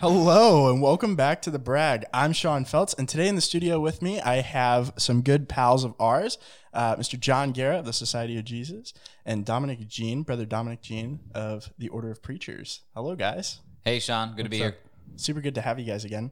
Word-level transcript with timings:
Hello 0.00 0.72
and 0.72 0.80
welcome 0.80 1.14
back 1.14 1.42
to 1.42 1.50
the 1.50 1.58
Brag. 1.58 2.06
I'm 2.14 2.32
Sean 2.32 2.64
Feltz, 2.64 2.94
and 2.94 3.06
today 3.06 3.28
in 3.28 3.34
the 3.34 3.42
studio 3.42 3.78
with 3.78 4.00
me, 4.00 4.18
I 4.18 4.36
have 4.36 4.94
some 4.96 5.20
good 5.20 5.46
pals 5.46 5.84
of 5.84 5.94
ours, 6.00 6.38
uh, 6.72 6.96
Mr. 6.96 7.20
John 7.20 7.52
Guerra 7.52 7.80
of 7.80 7.84
the 7.84 7.92
Society 7.92 8.38
of 8.38 8.46
Jesus, 8.46 8.94
and 9.26 9.44
Dominick 9.44 9.86
Jean, 9.88 10.22
brother 10.22 10.46
Dominick 10.46 10.80
Jean 10.80 11.20
of 11.34 11.70
the 11.76 11.90
Order 11.90 12.10
of 12.10 12.22
Preachers. 12.22 12.80
Hello, 12.94 13.14
guys. 13.14 13.60
Hey, 13.84 13.98
Sean. 14.00 14.34
Good 14.34 14.44
to 14.44 14.48
be 14.48 14.56
here. 14.56 14.78
Super 15.16 15.42
good 15.42 15.56
to 15.56 15.60
have 15.60 15.78
you 15.78 15.84
guys 15.84 16.06
again. 16.06 16.30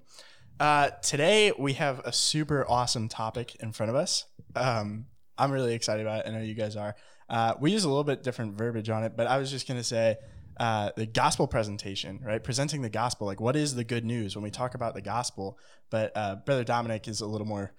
Uh, 0.58 0.88
today 1.02 1.52
we 1.58 1.74
have 1.74 2.00
a 2.06 2.12
super 2.12 2.64
awesome 2.70 3.06
topic 3.06 3.54
in 3.56 3.72
front 3.72 3.90
of 3.90 3.96
us. 3.96 4.24
Um, 4.56 5.08
I'm 5.36 5.52
really 5.52 5.74
excited 5.74 6.06
about 6.06 6.24
it. 6.24 6.28
I 6.30 6.32
know 6.32 6.40
you 6.40 6.54
guys 6.54 6.74
are. 6.74 6.96
Uh, 7.28 7.52
we 7.60 7.72
use 7.72 7.84
a 7.84 7.88
little 7.88 8.02
bit 8.02 8.22
different 8.22 8.56
verbiage 8.56 8.88
on 8.88 9.04
it, 9.04 9.12
but 9.14 9.26
I 9.26 9.36
was 9.36 9.50
just 9.50 9.68
going 9.68 9.78
to 9.78 9.84
say 9.84 10.16
uh, 10.58 10.90
the 10.96 11.06
gospel 11.06 11.46
presentation, 11.46 12.20
right? 12.24 12.42
Presenting 12.42 12.82
the 12.82 12.90
gospel. 12.90 13.26
Like, 13.26 13.40
what 13.40 13.56
is 13.56 13.74
the 13.74 13.84
good 13.84 14.04
news 14.04 14.34
when 14.34 14.42
we 14.42 14.50
talk 14.50 14.74
about 14.74 14.94
the 14.94 15.00
gospel? 15.00 15.58
But 15.90 16.12
uh, 16.14 16.36
Brother 16.36 16.64
Dominick 16.64 17.06
is 17.08 17.20
a 17.20 17.26
little 17.26 17.46
more 17.46 17.72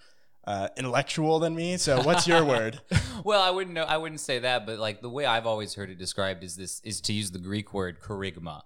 uh, 0.45 0.69
intellectual 0.77 1.39
than 1.39 1.55
me. 1.55 1.77
So, 1.77 2.01
what's 2.01 2.27
your 2.27 2.43
word? 2.43 2.81
Well, 3.25 3.41
I 3.41 3.49
wouldn't 3.49 3.73
know. 3.73 3.83
I 3.83 3.97
wouldn't 3.97 4.21
say 4.21 4.39
that, 4.39 4.65
but 4.65 4.79
like 4.79 5.01
the 5.01 5.09
way 5.09 5.25
I've 5.25 5.45
always 5.45 5.73
heard 5.73 5.89
it 5.89 5.97
described 5.97 6.41
is 6.41 6.55
this: 6.55 6.79
is 6.85 7.01
to 7.01 7.11
use 7.11 7.31
the 7.31 7.39
Greek 7.39 7.73
word 7.73 7.99
kerygma. 7.99 8.61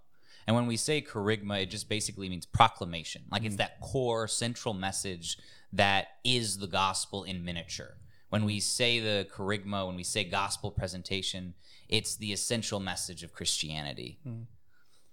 And 0.45 0.55
when 0.55 0.67
we 0.67 0.77
say 0.77 1.01
kerygma, 1.01 1.63
it 1.63 1.71
just 1.71 1.89
basically 1.89 2.29
means 2.29 2.45
proclamation. 2.45 3.23
Like 3.31 3.45
it's 3.45 3.55
that 3.55 3.81
core 3.81 4.27
central 4.27 4.75
message 4.75 5.37
that 5.71 6.07
is 6.23 6.59
the 6.59 6.67
gospel 6.67 7.23
in 7.23 7.43
miniature. 7.43 7.97
When 8.33 8.45
we 8.45 8.59
say 8.61 8.99
the 8.99 9.27
kerygma, 9.31 9.85
when 9.85 9.95
we 9.95 10.01
say 10.01 10.23
gospel 10.23 10.71
presentation, 10.71 11.53
it's 11.87 12.15
the 12.15 12.33
essential 12.33 12.79
message 12.79 13.21
of 13.21 13.31
Christianity. 13.31 14.17
Hmm. 14.23 14.45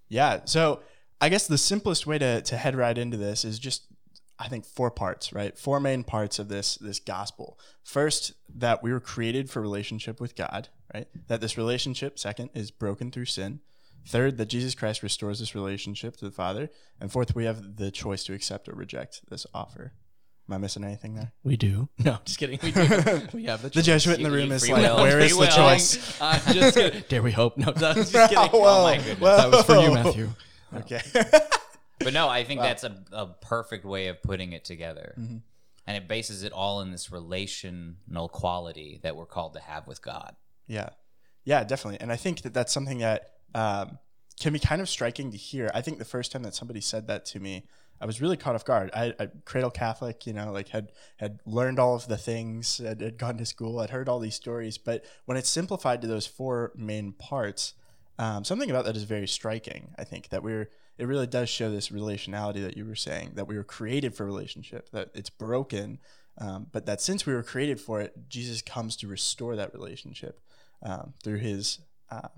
Yeah. 0.09 0.41
So 0.47 0.81
I 1.21 1.29
guess 1.29 1.47
the 1.47 1.59
simplest 1.59 2.07
way 2.07 2.17
to, 2.17 2.41
to 2.41 2.57
head 2.57 2.75
right 2.75 2.97
into 2.97 3.19
this 3.19 3.45
is 3.45 3.59
just 3.59 3.83
I 4.39 4.49
think 4.49 4.65
four 4.65 4.91
parts, 4.91 5.35
right? 5.35 5.59
Four 5.59 5.81
main 5.81 6.03
parts 6.03 6.39
of 6.39 6.49
this 6.49 6.77
this 6.77 6.99
gospel. 6.99 7.59
First, 7.85 8.33
that 8.55 8.83
we 8.83 8.91
were 8.91 9.01
created 9.01 9.51
for 9.51 9.61
relationship 9.61 10.19
with 10.19 10.35
God, 10.35 10.71
right? 10.95 11.07
That 11.27 11.43
this 11.43 11.59
relationship, 11.59 12.19
second, 12.19 12.49
is 12.55 12.71
broken 12.71 13.11
through 13.11 13.27
sin. 13.27 13.61
Third, 14.07 14.39
that 14.39 14.47
Jesus 14.47 14.75
Christ 14.75 15.03
restores 15.03 15.41
this 15.41 15.55
relationship 15.55 16.17
to 16.17 16.25
the 16.25 16.31
Father. 16.31 16.71
And 16.99 17.13
fourth, 17.13 17.35
we 17.35 17.45
have 17.45 17.77
the 17.77 17.91
choice 17.91 18.25
to 18.25 18.33
accept 18.33 18.67
or 18.67 18.73
reject 18.73 19.29
this 19.29 19.47
offer. 19.53 19.93
Am 20.51 20.55
I 20.55 20.59
missing 20.59 20.83
anything 20.83 21.15
there? 21.15 21.31
We 21.45 21.57
do. 21.57 21.89
No, 22.05 22.19
just 22.25 22.39
kidding. 22.41 22.59
We 22.61 22.73
do. 22.73 22.81
we 23.33 23.45
have 23.45 23.63
the 23.63 23.69
The. 23.69 23.83
Jesuit 23.83 24.17
in 24.19 24.25
the 24.25 24.33
room 24.33 24.51
is 24.51 24.69
like, 24.69 24.83
will. 24.83 24.97
where 24.97 25.21
is 25.21 25.39
the 25.39 25.47
choice? 25.47 26.17
I'm 26.21 26.41
just 26.53 26.77
kidding. 26.77 27.05
Dare 27.09 27.23
we 27.23 27.31
hope? 27.31 27.57
No, 27.57 27.69
I'm 27.69 27.75
just 27.75 28.13
kidding. 28.13 28.37
Whoa, 28.37 28.49
Oh 28.53 28.83
my 28.83 28.97
goodness. 28.97 29.21
whoa. 29.21 29.37
That 29.37 29.51
was 29.53 29.63
for 29.65 29.77
you, 29.77 29.95
Matthew. 29.95 30.31
Okay. 30.75 31.01
But 32.01 32.15
no, 32.15 32.29
I 32.29 32.43
think 32.43 32.63
that's 32.63 32.83
a, 32.83 32.97
a 33.13 33.27
perfect 33.27 33.85
way 33.85 34.09
of 34.09 34.21
putting 34.23 34.53
it 34.53 34.65
together. 34.65 35.15
Mm-hmm. 35.17 35.37
And 35.87 35.97
it 35.97 36.09
bases 36.09 36.43
it 36.43 36.53
all 36.53 36.81
in 36.81 36.91
this 36.91 37.13
relational 37.13 38.29
quality 38.29 38.99
that 39.03 39.15
we're 39.15 39.27
called 39.27 39.55
to 39.55 39.61
have 39.61 39.87
with 39.87 40.03
God. 40.03 40.35
Yeah, 40.67 40.89
yeah, 41.45 41.63
definitely. 41.63 42.01
And 42.01 42.11
I 42.11 42.17
think 42.17 42.43
that 42.43 42.55
that's 42.55 42.73
something 42.73 42.99
that 42.99 43.31
um, 43.55 43.99
can 44.41 44.53
be 44.53 44.59
kind 44.59 44.81
of 44.81 44.89
striking 44.89 45.31
to 45.31 45.37
hear. 45.37 45.71
I 45.75 45.81
think 45.81 45.99
the 45.99 46.05
first 46.05 46.33
time 46.33 46.43
that 46.43 46.55
somebody 46.55 46.81
said 46.81 47.07
that 47.09 47.25
to 47.27 47.41
me, 47.41 47.67
I 48.01 48.07
was 48.07 48.21
really 48.21 48.37
caught 48.37 48.55
off 48.55 48.65
guard. 48.65 48.91
I, 48.95 49.15
I 49.19 49.29
cradle 49.45 49.71
Catholic, 49.71 50.27
you 50.27 50.33
know, 50.33 50.53
like 50.53 50.69
had 50.69 50.93
had 51.19 51.41
learned 51.45 51.79
all 51.79 51.95
of 51.95 52.09
the 52.09 52.17
things, 52.17 52.79
had, 52.79 53.01
had 53.01 53.19
gone 53.19 53.37
to 53.39 53.47
school, 53.47 53.81
had 53.81 53.91
heard 53.91 54.09
all 54.09 54.19
these 54.19 54.35
stories. 54.35 54.79
But 54.79 55.05
when 55.27 55.37
it's 55.37 55.49
simplified 55.49 56.01
to 56.03 56.09
those 56.09 56.27
four 56.27 56.73
main 56.75 57.13
parts, 57.13 57.75
um, 58.19 58.45
something 58.45 58.71
about 58.71 58.85
that 58.87 58.97
is 58.97 59.05
very 59.05 59.29
striking. 59.29 59.95
I 59.99 60.05
think 60.05 60.31
that 60.31 60.43
we're 60.43 60.71
it 60.99 61.07
really 61.07 61.27
does 61.27 61.49
show 61.49 61.71
this 61.71 61.89
relationality 61.89 62.63
that 62.63 62.77
you 62.77 62.85
were 62.85 62.95
saying 62.95 63.33
that 63.35 63.49
we 63.49 63.57
were 63.57 63.65
created 63.65 64.15
for 64.15 64.27
relationship, 64.27 64.91
that 64.91 65.09
it's 65.15 65.31
broken, 65.31 65.99
um, 66.37 66.67
but 66.73 66.85
that 66.87 67.01
since 67.01 67.25
we 67.25 67.33
were 67.33 67.43
created 67.43 67.81
for 67.81 68.03
it, 68.03 68.29
Jesus 68.29 68.61
comes 68.61 68.97
to 68.97 69.07
restore 69.07 69.57
that 69.57 69.73
relationship 69.73 70.41
um, 70.83 71.15
through 71.23 71.39
his 71.39 71.79
uh, 72.11 72.29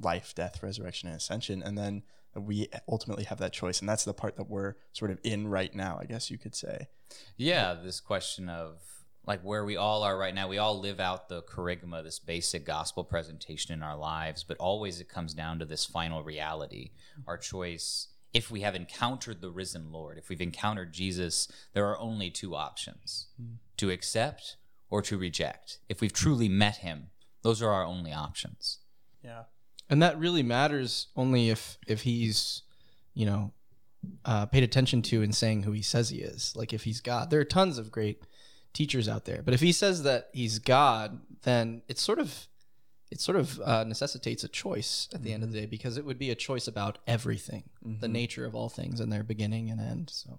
life, 0.00 0.34
death, 0.34 0.60
resurrection, 0.62 1.08
and 1.08 1.18
ascension. 1.18 1.62
And 1.62 1.78
then 1.78 2.02
we 2.34 2.68
ultimately 2.88 3.24
have 3.24 3.38
that 3.38 3.52
choice. 3.52 3.80
And 3.80 3.88
that's 3.88 4.04
the 4.04 4.14
part 4.14 4.36
that 4.36 4.48
we're 4.48 4.74
sort 4.92 5.10
of 5.10 5.18
in 5.22 5.48
right 5.48 5.74
now, 5.74 5.98
I 6.00 6.04
guess 6.04 6.30
you 6.30 6.38
could 6.38 6.54
say. 6.54 6.88
Yeah, 7.36 7.74
this 7.74 8.00
question 8.00 8.48
of 8.48 8.80
like 9.26 9.42
where 9.42 9.64
we 9.64 9.76
all 9.76 10.02
are 10.02 10.16
right 10.16 10.34
now, 10.34 10.48
we 10.48 10.58
all 10.58 10.78
live 10.78 11.00
out 11.00 11.28
the 11.28 11.42
kerygma, 11.42 12.02
this 12.02 12.18
basic 12.18 12.64
gospel 12.64 13.04
presentation 13.04 13.74
in 13.74 13.82
our 13.82 13.96
lives, 13.96 14.44
but 14.44 14.56
always 14.58 15.00
it 15.00 15.08
comes 15.08 15.34
down 15.34 15.58
to 15.58 15.64
this 15.64 15.84
final 15.84 16.22
reality, 16.22 16.90
our 17.26 17.36
choice. 17.36 18.08
If 18.32 18.50
we 18.50 18.60
have 18.60 18.74
encountered 18.74 19.40
the 19.40 19.50
risen 19.50 19.92
Lord, 19.92 20.16
if 20.16 20.28
we've 20.28 20.40
encountered 20.40 20.92
Jesus, 20.92 21.48
there 21.74 21.86
are 21.86 21.98
only 21.98 22.30
two 22.30 22.54
options 22.54 23.26
hmm. 23.36 23.54
to 23.76 23.90
accept 23.90 24.56
or 24.88 25.02
to 25.02 25.18
reject. 25.18 25.78
If 25.88 26.00
we've 26.00 26.12
truly 26.12 26.48
met 26.48 26.78
him, 26.78 27.08
those 27.42 27.60
are 27.62 27.70
our 27.70 27.84
only 27.84 28.12
options. 28.12 28.78
Yeah. 29.22 29.44
And 29.90 30.02
that 30.02 30.18
really 30.18 30.42
matters 30.42 31.08
only 31.16 31.50
if 31.50 31.76
if 31.86 32.02
he's, 32.02 32.62
you 33.12 33.26
know, 33.26 33.52
uh, 34.24 34.46
paid 34.46 34.62
attention 34.62 35.02
to 35.02 35.22
and 35.22 35.34
saying 35.34 35.64
who 35.64 35.72
he 35.72 35.82
says 35.82 36.10
he 36.10 36.18
is. 36.18 36.54
Like 36.56 36.72
if 36.72 36.84
he's 36.84 37.00
God, 37.00 37.30
there 37.30 37.40
are 37.40 37.44
tons 37.44 37.76
of 37.76 37.90
great 37.90 38.22
teachers 38.72 39.08
out 39.08 39.24
there. 39.24 39.42
But 39.42 39.52
if 39.52 39.60
he 39.60 39.72
says 39.72 40.04
that 40.04 40.30
he's 40.32 40.58
God, 40.60 41.20
then 41.42 41.82
it's 41.88 42.00
sort 42.02 42.18
of 42.18 42.46
it 43.10 43.20
sort 43.20 43.36
of 43.36 43.60
uh, 43.60 43.82
necessitates 43.84 44.44
a 44.44 44.48
choice 44.48 45.08
at 45.12 45.24
the 45.24 45.32
end 45.32 45.42
of 45.42 45.50
the 45.52 45.60
day 45.60 45.66
because 45.66 45.96
it 45.96 46.04
would 46.04 46.18
be 46.18 46.30
a 46.30 46.36
choice 46.36 46.68
about 46.68 46.98
everything, 47.08 47.64
the 48.00 48.06
nature 48.08 48.44
of 48.46 48.54
all 48.54 48.68
things 48.68 49.00
and 49.00 49.12
their 49.12 49.24
beginning 49.24 49.68
and 49.68 49.80
end. 49.80 50.10
So 50.12 50.38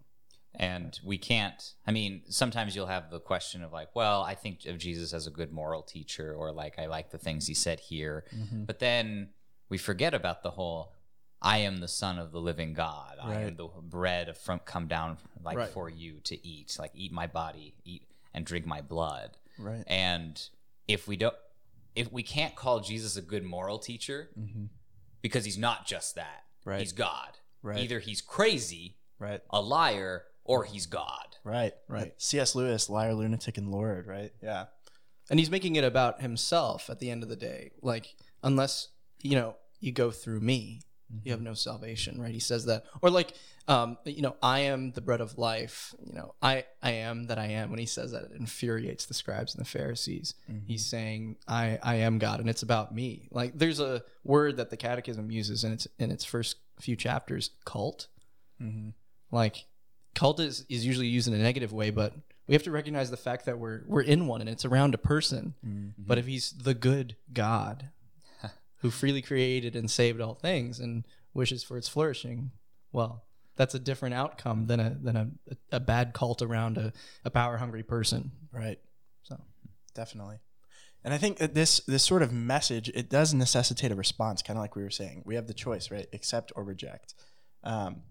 And 0.56 0.98
we 1.04 1.18
can't, 1.18 1.74
I 1.86 1.92
mean, 1.92 2.22
sometimes 2.30 2.74
you'll 2.76 2.88
have 2.88 3.10
the 3.10 3.20
question 3.20 3.62
of 3.64 3.74
like, 3.74 3.90
well, 3.96 4.22
I 4.22 4.36
think 4.36 4.66
of 4.66 4.78
Jesus 4.78 5.14
as 5.14 5.28
a 5.28 5.32
good 5.32 5.52
moral 5.52 5.82
teacher, 5.82 6.34
or 6.34 6.52
like, 6.54 6.80
I 6.80 6.86
like 6.86 7.12
the 7.12 7.18
things 7.18 7.48
he 7.48 7.54
said 7.54 7.80
here. 7.82 8.24
But 8.66 8.80
then 8.80 9.30
we 9.72 9.78
forget 9.78 10.14
about 10.14 10.44
the 10.44 10.52
whole, 10.52 10.92
I 11.42 11.60
am 11.60 11.80
the 11.80 11.88
son 11.88 12.20
of 12.20 12.34
the 12.34 12.42
living 12.42 12.74
God. 12.74 13.16
I 13.24 13.36
am 13.44 13.56
the 13.56 13.70
bread 13.82 14.28
of 14.28 14.38
from 14.38 14.60
come 14.60 14.88
down 14.88 15.18
like 15.42 15.58
Right. 15.58 15.70
for 15.70 15.90
you 15.90 16.20
to 16.26 16.46
eat, 16.46 16.76
like 16.78 16.92
eat 16.94 17.14
my 17.14 17.26
body, 17.26 17.74
eat 17.86 18.04
and 18.34 18.46
drink 18.46 18.66
my 18.66 18.82
blood. 18.82 19.38
Right. 19.58 19.84
And 19.88 20.40
if 20.90 21.08
we 21.08 21.16
don't, 21.16 21.36
if 21.96 22.12
we 22.12 22.22
can't 22.22 22.54
call 22.54 22.82
Jesus 22.82 23.16
a 23.16 23.22
good 23.22 23.44
moral 23.46 23.80
teacher, 23.80 24.30
mm-hmm. 24.38 24.66
because 25.22 25.46
he's 25.46 25.58
not 25.58 25.88
just 25.88 26.16
that, 26.16 26.44
Right. 26.66 26.82
he's 26.82 26.92
God. 26.92 27.40
Right. 27.64 27.80
Either 27.80 28.00
he's 28.00 28.22
crazy, 28.22 28.98
Right. 29.20 29.42
a 29.52 29.62
liar, 29.62 30.26
or 30.44 30.66
he's 30.66 30.86
God. 30.86 31.38
Right. 31.46 31.74
Right. 31.88 32.14
C.S. 32.18 32.56
Lewis, 32.56 32.90
liar, 32.90 33.14
lunatic, 33.14 33.58
and 33.58 33.72
Lord, 33.72 34.06
right? 34.06 34.34
Yeah. 34.44 34.66
and 35.30 35.40
he's 35.40 35.50
making 35.50 35.78
it 35.78 35.86
about 35.86 36.22
himself 36.22 36.90
at 36.90 37.00
the 37.00 37.10
end 37.10 37.24
of 37.24 37.30
the 37.30 37.38
day 37.38 37.72
like 37.82 38.16
unless 38.44 38.90
you 39.24 39.36
know 39.36 39.56
you 39.80 39.92
go 39.92 40.12
through 40.12 40.40
me. 40.40 40.82
You 41.24 41.32
have 41.32 41.40
mm-hmm. 41.40 41.50
no 41.50 41.54
salvation 41.56 42.22
right? 42.22 42.34
He 42.34 42.40
says 42.40 42.66
that. 42.66 42.86
Or 43.02 43.10
like 43.10 43.34
um 43.68 43.98
you 44.06 44.22
know 44.22 44.36
i 44.42 44.62
am 44.62 44.92
the 44.92 45.02
bread 45.02 45.20
of 45.20 45.38
life. 45.38 45.94
You 46.02 46.14
know 46.14 46.36
i 46.42 46.64
i 46.82 46.92
am 46.92 47.26
that 47.26 47.38
i 47.38 47.48
am. 47.48 47.70
When 47.70 47.80
he 47.80 47.86
says 47.86 48.14
that 48.14 48.24
it 48.24 48.32
infuriates 48.40 49.06
the 49.06 49.14
scribes 49.14 49.54
and 49.54 49.64
the 49.64 49.70
pharisees. 49.70 50.36
Mm-hmm. 50.50 50.68
He's 50.68 50.86
saying 50.86 51.36
i 51.48 51.80
i 51.84 51.96
am 51.96 52.18
god 52.18 52.40
and 52.40 52.50
it's 52.50 52.64
about 52.64 52.96
me. 52.96 53.28
Like 53.32 53.58
there's 53.58 53.80
a 53.80 54.04
word 54.24 54.58
that 54.58 54.70
the 54.70 54.78
catechism 54.78 55.32
uses 55.32 55.64
in 55.64 55.74
its 55.74 55.88
in 56.00 56.12
its 56.12 56.24
first 56.24 56.58
few 56.80 56.96
chapters 56.96 57.52
cult. 57.66 58.08
Mm-hmm. 58.62 58.90
Like 59.32 59.66
cult 60.16 60.40
is, 60.40 60.66
is 60.70 60.86
usually 60.86 61.08
used 61.08 61.28
in 61.28 61.34
a 61.34 61.38
negative 61.38 61.74
way 61.74 61.90
but 61.90 62.14
we 62.48 62.56
have 62.56 62.64
to 62.64 62.72
recognize 62.72 63.10
the 63.12 63.18
fact 63.18 63.46
that 63.46 63.60
we're 63.60 63.82
we're 63.86 64.02
in 64.02 64.28
one 64.28 64.42
and 64.42 64.50
it's 64.50 64.66
around 64.66 64.94
a 64.94 64.98
person. 64.98 65.56
But 65.98 66.18
if 66.18 66.26
he's 66.26 66.52
the 66.52 66.74
good 66.74 67.18
god 67.34 67.90
who 68.82 68.92
freely 68.92 69.22
created 69.22 69.76
and 69.76 69.90
saved 69.90 70.22
all 70.22 70.36
things 70.36 70.80
and 70.80 71.06
wishes 71.34 71.64
for 71.64 71.78
its 71.78 71.88
flourishing 71.88 72.52
well 72.92 73.24
that's 73.56 73.76
a 73.76 73.80
different 73.80 74.16
outcome 74.16 74.68
than 74.68 74.80
a 74.80 74.98
than 75.02 75.16
a, 75.16 75.30
a 75.72 75.80
bad 75.80 76.14
cult 76.14 76.42
around 76.42 76.78
a, 76.78 76.92
a 77.26 77.30
power 77.30 77.58
hungry 77.58 77.84
person 77.84 78.32
Right. 78.52 78.80
so 79.24 79.38
Definitely. 79.94 80.40
And 81.04 81.14
I 81.14 81.18
think 81.18 81.38
that 81.38 81.54
this 81.54 81.80
this 81.82 82.04
sort 82.04 82.22
of 82.22 82.32
message 82.32 82.90
it 82.94 83.10
does 83.10 83.34
necessitate 83.34 83.92
a 83.92 83.96
response, 83.96 84.42
kind 84.42 84.58
of 84.58 84.62
like 84.62 84.76
we 84.76 84.84
were 84.84 84.90
saying. 84.90 85.24
We 85.26 85.36
have 85.36 85.48
the 85.48 85.54
choice, 85.54 85.90
right? 85.90 86.08
Accept 86.14 86.52
or 86.56 86.64
reject. 86.64 87.16
Um, 87.64 88.04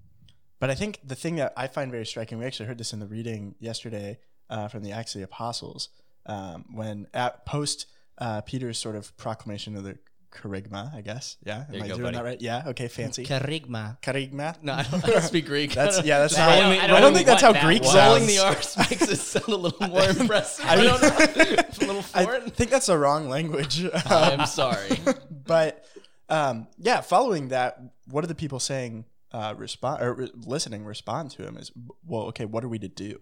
but 0.59 0.71
I 0.71 0.75
think 0.75 0.99
the 1.05 1.15
thing 1.15 1.37
that 1.37 1.53
I 1.57 1.69
find 1.69 1.91
very 1.91 2.05
striking, 2.05 2.39
we 2.39 2.45
actually 2.45 2.67
heard 2.67 2.79
this 2.79 2.93
in 2.93 3.01
the 3.01 3.07
reading 3.07 3.55
yesterday 3.61 4.19
uh, 4.51 4.69
from 4.69 4.83
the 4.83 4.93
Acts 4.93 5.15
of 5.15 5.21
the 5.21 5.25
Apostles, 5.25 5.89
um, 6.27 6.65
when 6.73 7.07
at 7.15 7.47
post 7.47 7.87
uh, 8.19 8.41
Peter's 8.43 8.79
sort 8.79 8.97
of 8.97 9.17
proclamation 9.17 9.77
of 9.77 9.85
the 9.85 9.99
kerygma, 10.31 10.95
I 10.95 11.01
guess. 11.01 11.37
Yeah, 11.45 11.59
am 11.61 11.67
There 11.71 11.79
you 11.79 11.85
I 11.85 11.89
go, 11.89 11.95
doing 11.95 12.03
buddy. 12.05 12.17
that 12.17 12.25
right? 12.25 12.41
Yeah. 12.41 12.63
Okay. 12.69 12.89
Fancy. 12.89 13.25
kerygma 13.25 14.01
Kerygma. 14.01 14.63
no 14.63 14.75
i 14.75 14.83
don't, 14.85 15.05
I 15.05 15.11
don't 15.11 15.23
speak 15.23 15.47
greek 15.47 15.73
That's 15.75 16.03
yeah. 16.05 16.19
That's 16.21 16.37
That- 16.37 16.47
not. 16.49 16.59
I 16.59 16.61
don't- 16.61 16.81
I 16.81 16.85
I 16.85 16.87
don't 16.87 17.01
don't 17.03 17.15
think 17.15 17.27
that's 17.27 17.43
how 17.43 17.53
that 17.53 17.65
Greek 17.65 17.83
was. 17.83 17.93
sounds. 17.93 18.21
rolling 18.21 18.27
the 18.27 18.39
r's 18.39 18.77
makes 18.91 19.09
it 19.11 19.17
sound 19.17 19.49
a 19.49 19.57
little 19.57 19.89
more 19.89 20.09
impressive 20.09 20.65
i, 20.67 20.77
don't 20.77 21.03
know 21.03 21.11
it's 21.19 21.79
a 21.79 21.87
little 21.87 22.03
foreign. 22.03 22.43
I 22.45 22.49
think 22.51 22.71
that's 22.71 22.87
the 22.87 22.97
wrong 22.99 23.29
language. 23.29 23.85
i'm 24.07 24.47
sorry 24.47 24.99
but 25.31 25.85
um, 26.29 26.69
yeah, 26.79 27.01
following 27.01 27.49
that, 27.49 27.81
what 28.07 28.23
are 28.23 28.29
the 28.29 28.37
people 28.37 28.61
saying 28.61 29.05
uh, 29.33 29.53
respond 29.57 30.01
or 30.01 30.15
re- 30.15 30.31
listening 30.47 30.85
respond 30.85 31.33
to 31.33 31.43
him 31.45 31.57
is 31.57 31.73
well 32.07 32.23
okay 32.27 32.45
what 32.45 32.63
are 32.63 32.69
we 32.69 32.79
to 32.79 32.87
do 32.89 33.19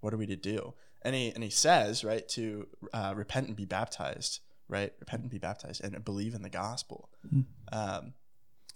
what 0.00 0.12
are 0.12 0.18
we 0.18 0.26
to 0.26 0.36
do 0.36 0.74
and 1.00 1.14
he 1.14 1.30
and 1.34 1.42
he 1.42 1.48
says 1.48 2.04
right 2.04 2.28
to 2.28 2.66
uh, 2.92 3.14
repent 3.16 3.46
and 3.48 3.56
be 3.56 3.64
baptized 3.64 4.40
right? 4.68 4.92
Repent 5.00 5.22
and 5.22 5.30
be 5.30 5.38
baptized 5.38 5.82
and 5.84 6.04
believe 6.04 6.34
in 6.34 6.42
the 6.42 6.50
gospel. 6.50 7.08
Um, 7.72 8.14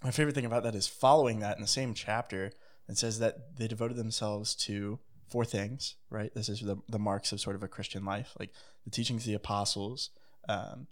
my 0.02 0.10
favorite 0.10 0.34
thing 0.34 0.46
about 0.46 0.62
that 0.62 0.74
is 0.74 0.86
following 0.88 1.40
that 1.40 1.56
in 1.56 1.62
the 1.62 1.68
same 1.68 1.94
chapter 1.94 2.52
it 2.88 2.98
says 2.98 3.18
that 3.20 3.56
they 3.56 3.68
devoted 3.68 3.96
themselves 3.96 4.54
to 4.54 4.98
four 5.28 5.44
things 5.44 5.96
right? 6.10 6.34
This 6.34 6.48
is 6.48 6.60
the, 6.60 6.76
the 6.88 6.98
marks 6.98 7.32
of 7.32 7.40
sort 7.40 7.56
of 7.56 7.62
a 7.62 7.68
christian 7.68 8.04
life 8.04 8.34
like 8.38 8.50
the 8.84 8.90
teachings 8.90 9.22
of 9.22 9.26
the 9.26 9.34
apostles 9.34 10.10
um, 10.48 10.86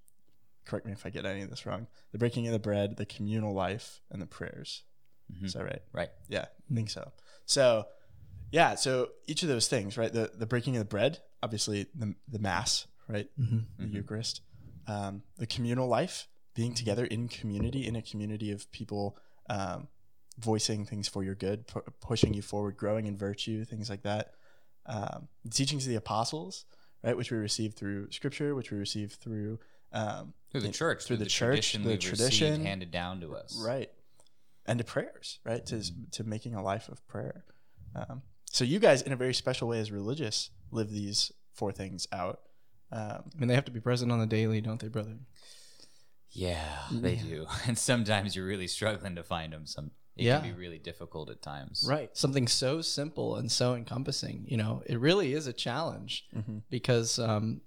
correct 0.67 0.85
me 0.87 0.93
if 0.93 1.07
i 1.07 1.11
get 1.11 1.25
any 1.25 1.41
of 1.43 1.49
this 1.51 1.65
wrong 1.65 1.87
the 2.13 2.19
breaking 2.19 2.47
of 2.47 2.53
the 2.53 2.59
bread 2.59 2.97
the 2.97 3.07
communal 3.07 3.55
life 3.55 4.01
and 4.11 4.21
the 4.23 4.27
prayers. 4.27 4.83
Is 5.43 5.55
that 5.55 5.65
right? 5.65 5.83
Right. 5.93 6.11
yeah 6.29 6.47
i 6.71 6.75
think 6.75 6.91
so. 6.91 7.13
So 7.47 7.87
yeah 8.53 8.75
so 8.75 9.09
each 9.27 9.43
of 9.43 9.49
those 9.49 9.69
things 9.69 9.97
right? 9.99 10.13
The 10.13 10.31
the 10.35 10.47
breaking 10.47 10.77
of 10.77 10.81
the 10.81 10.85
bread 10.97 11.21
obviously 11.43 11.87
the, 11.95 12.15
the 12.29 12.39
mass 12.39 12.87
right? 13.09 13.29
The 13.79 13.87
eucharist 13.87 14.43
um, 14.89 15.23
the 15.37 15.47
communal 15.47 15.87
life 15.87 16.27
being 16.55 16.75
together 16.75 17.05
in 17.05 17.29
community 17.29 17.87
in 17.87 17.95
a 17.95 18.03
community 18.03 18.51
of 18.51 18.69
people 18.73 19.17
um, 19.49 19.87
voicing 20.39 20.85
things 20.85 21.07
for 21.09 21.23
your 21.23 21.35
good 21.35 21.67
pu- 21.67 21.83
pushing 22.01 22.35
you 22.35 22.43
forward 22.43 22.77
growing 22.77 23.07
in 23.07 23.17
virtue 23.17 23.65
things 23.65 23.89
like 23.91 24.03
that. 24.03 24.33
Um, 24.87 25.29
the 25.45 25.51
teachings 25.51 25.85
of 25.85 25.91
the 25.91 25.97
apostles 25.97 26.65
right 27.05 27.17
which 27.17 27.31
we 27.31 27.37
receive 27.37 27.75
through 27.75 28.11
scripture 28.11 28.55
which 28.55 28.71
we 28.71 28.79
receive 28.79 29.13
through 29.13 29.59
um, 29.93 30.33
Through 30.51 30.63
the 30.63 30.73
church, 30.73 31.05
through 31.05 31.17
the, 31.19 31.27
church 31.27 31.73
tradition 31.73 31.83
the 31.85 31.97
tradition. 31.97 32.65
handed 32.65 32.91
down 32.91 33.21
to 33.21 33.35
us. 33.37 33.57
right. 33.65 33.91
And 34.67 34.79
to 34.79 34.85
prayers 34.85 35.39
right 35.45 35.65
to 35.67 35.83
to 36.13 36.25
making 36.25 36.55
a 36.55 36.63
life 36.63 36.89
of 36.89 37.07
prayer. 37.07 37.45
Um, 37.95 38.23
so 38.51 38.65
you 38.65 38.79
guys 38.79 39.01
in 39.03 39.13
a 39.13 39.17
very 39.17 39.35
special 39.35 39.69
way 39.69 39.79
as 39.81 39.91
religious 39.93 40.51
live 40.71 40.91
these 40.91 41.33
four 41.55 41.73
things 41.73 42.07
out 42.13 42.41
um, 42.93 43.23
I 43.35 43.39
mean, 43.39 43.49
they 43.49 43.55
have 43.55 43.65
to 43.67 43.71
be 43.73 43.81
present 43.81 44.11
on 44.13 44.19
the 44.19 44.27
daily, 44.27 44.61
don't 44.61 44.81
they, 44.81 44.89
brother? 44.89 45.17
Yeah, 46.31 46.79
they 46.91 47.17
do. 47.17 47.47
And 47.67 47.77
sometimes 47.79 48.37
you're 48.37 48.47
really 48.47 48.67
struggling 48.67 49.17
to 49.17 49.23
find 49.23 49.53
them. 49.53 49.67
Some 49.67 49.91
it 50.17 50.25
Yeah. 50.25 50.41
can 50.41 50.51
be 50.51 50.57
really 50.59 50.79
difficult 50.79 51.31
at 51.31 51.41
times. 51.43 51.85
Right. 51.89 52.11
Something 52.17 52.49
so 52.49 52.83
simple 52.83 53.37
and 53.37 53.51
so 53.53 53.75
encompassing. 53.75 54.45
You 54.49 54.57
know, 54.57 54.83
it 54.87 54.99
really 54.99 55.33
is 55.33 55.47
a 55.47 55.53
challenge 55.53 56.27
because, 56.71 57.19
um, 57.21 57.61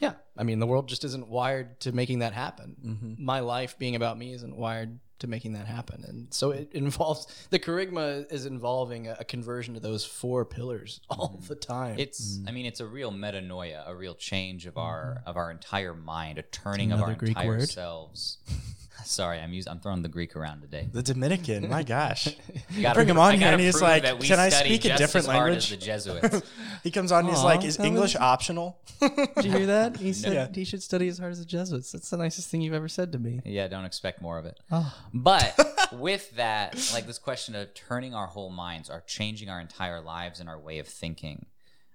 yeah, 0.00 0.14
I 0.36 0.42
mean, 0.42 0.58
the 0.58 0.66
world 0.66 0.88
just 0.88 1.04
isn't 1.04 1.28
wired 1.28 1.78
to 1.80 1.92
making 1.92 2.18
that 2.18 2.32
happen. 2.32 3.16
My 3.20 3.38
life 3.40 3.78
being 3.78 3.94
about 3.94 4.18
me 4.18 4.32
isn't 4.32 4.56
wired 4.56 4.98
to 5.22 5.26
making 5.26 5.54
that 5.54 5.66
happen. 5.66 6.04
And 6.06 6.32
so 6.32 6.50
it 6.52 6.70
involves 6.74 7.26
the 7.50 7.58
kerygma 7.58 8.30
is 8.32 8.46
involving 8.46 9.08
a, 9.08 9.16
a 9.20 9.24
conversion 9.24 9.74
to 9.74 9.80
those 9.80 10.04
four 10.04 10.44
pillars 10.44 11.00
all 11.10 11.40
the 11.48 11.54
time. 11.56 11.98
It's 11.98 12.38
Mm. 12.38 12.48
I 12.48 12.52
mean 12.52 12.66
it's 12.66 12.80
a 12.80 12.86
real 12.86 13.10
metanoia, 13.10 13.88
a 13.88 13.94
real 13.96 14.14
change 14.14 14.66
of 14.66 14.76
our 14.78 15.22
of 15.26 15.36
our 15.36 15.50
entire 15.50 15.94
mind, 15.94 16.38
a 16.38 16.42
turning 16.42 16.92
of 16.92 17.00
our 17.00 17.08
Mm-hmm. 17.10 17.18
Greek 17.18 17.36
entire 17.36 17.48
word. 17.58 17.68
selves. 17.68 18.38
Sorry, 19.04 19.40
I'm 19.40 19.52
using 19.52 19.70
I'm 19.72 19.80
throwing 19.80 20.02
the 20.02 20.08
Greek 20.08 20.36
around 20.36 20.60
today. 20.60 20.88
the 20.92 21.02
dominican 21.02 21.68
my 21.68 21.82
gosh 21.82 22.28
you 22.70 22.82
Gotta 22.82 22.94
bring 22.98 23.08
him 23.08 23.18
on 23.18 23.32
I 23.34 23.36
here 23.36 23.48
and 23.48 23.60
he's 23.60 23.82
like 23.82 24.04
can 24.20 24.38
i 24.38 24.48
speak 24.48 24.84
a 24.84 24.96
different 24.96 25.26
language 25.26 25.70
the 25.70 25.76
Jesuits. 25.76 26.42
he 26.84 26.90
comes 26.92 27.10
on 27.10 27.20
and 27.20 27.30
he's 27.30 27.40
Aw, 27.40 27.44
like 27.44 27.64
is 27.64 27.76
that 27.78 27.84
english 27.86 28.14
was- 28.14 28.22
optional 28.22 28.78
Did 29.00 29.44
you 29.44 29.50
hear 29.50 29.66
that? 29.66 29.96
He 29.96 30.12
said 30.12 30.32
Yeah. 30.34 30.46
he 30.54 30.64
should 30.64 30.82
study 30.82 31.08
as 31.08 31.18
hard 31.18 31.32
as 31.32 31.40
the 31.40 31.44
Jesuits. 31.44 31.90
That's 31.90 32.08
the 32.10 32.16
nicest 32.16 32.48
thing 32.48 32.60
you've 32.60 32.72
ever 32.74 32.86
said 32.88 33.10
to 33.12 33.18
me. 33.18 33.40
yeah, 33.44 33.66
don't 33.66 33.84
expect 33.84 34.22
more 34.22 34.38
of 34.38 34.44
it. 34.46 34.60
Oh. 34.70 34.94
But 35.12 35.58
with 35.92 36.30
that, 36.36 36.76
like 36.92 37.08
this 37.08 37.18
question 37.18 37.56
of 37.56 37.74
turning 37.74 38.14
our 38.14 38.28
whole 38.28 38.50
minds, 38.50 38.88
are 38.88 39.00
changing 39.04 39.48
our 39.48 39.60
entire 39.60 40.00
lives 40.00 40.38
and 40.38 40.48
our 40.48 40.58
way 40.58 40.78
of 40.78 40.86
thinking. 40.86 41.46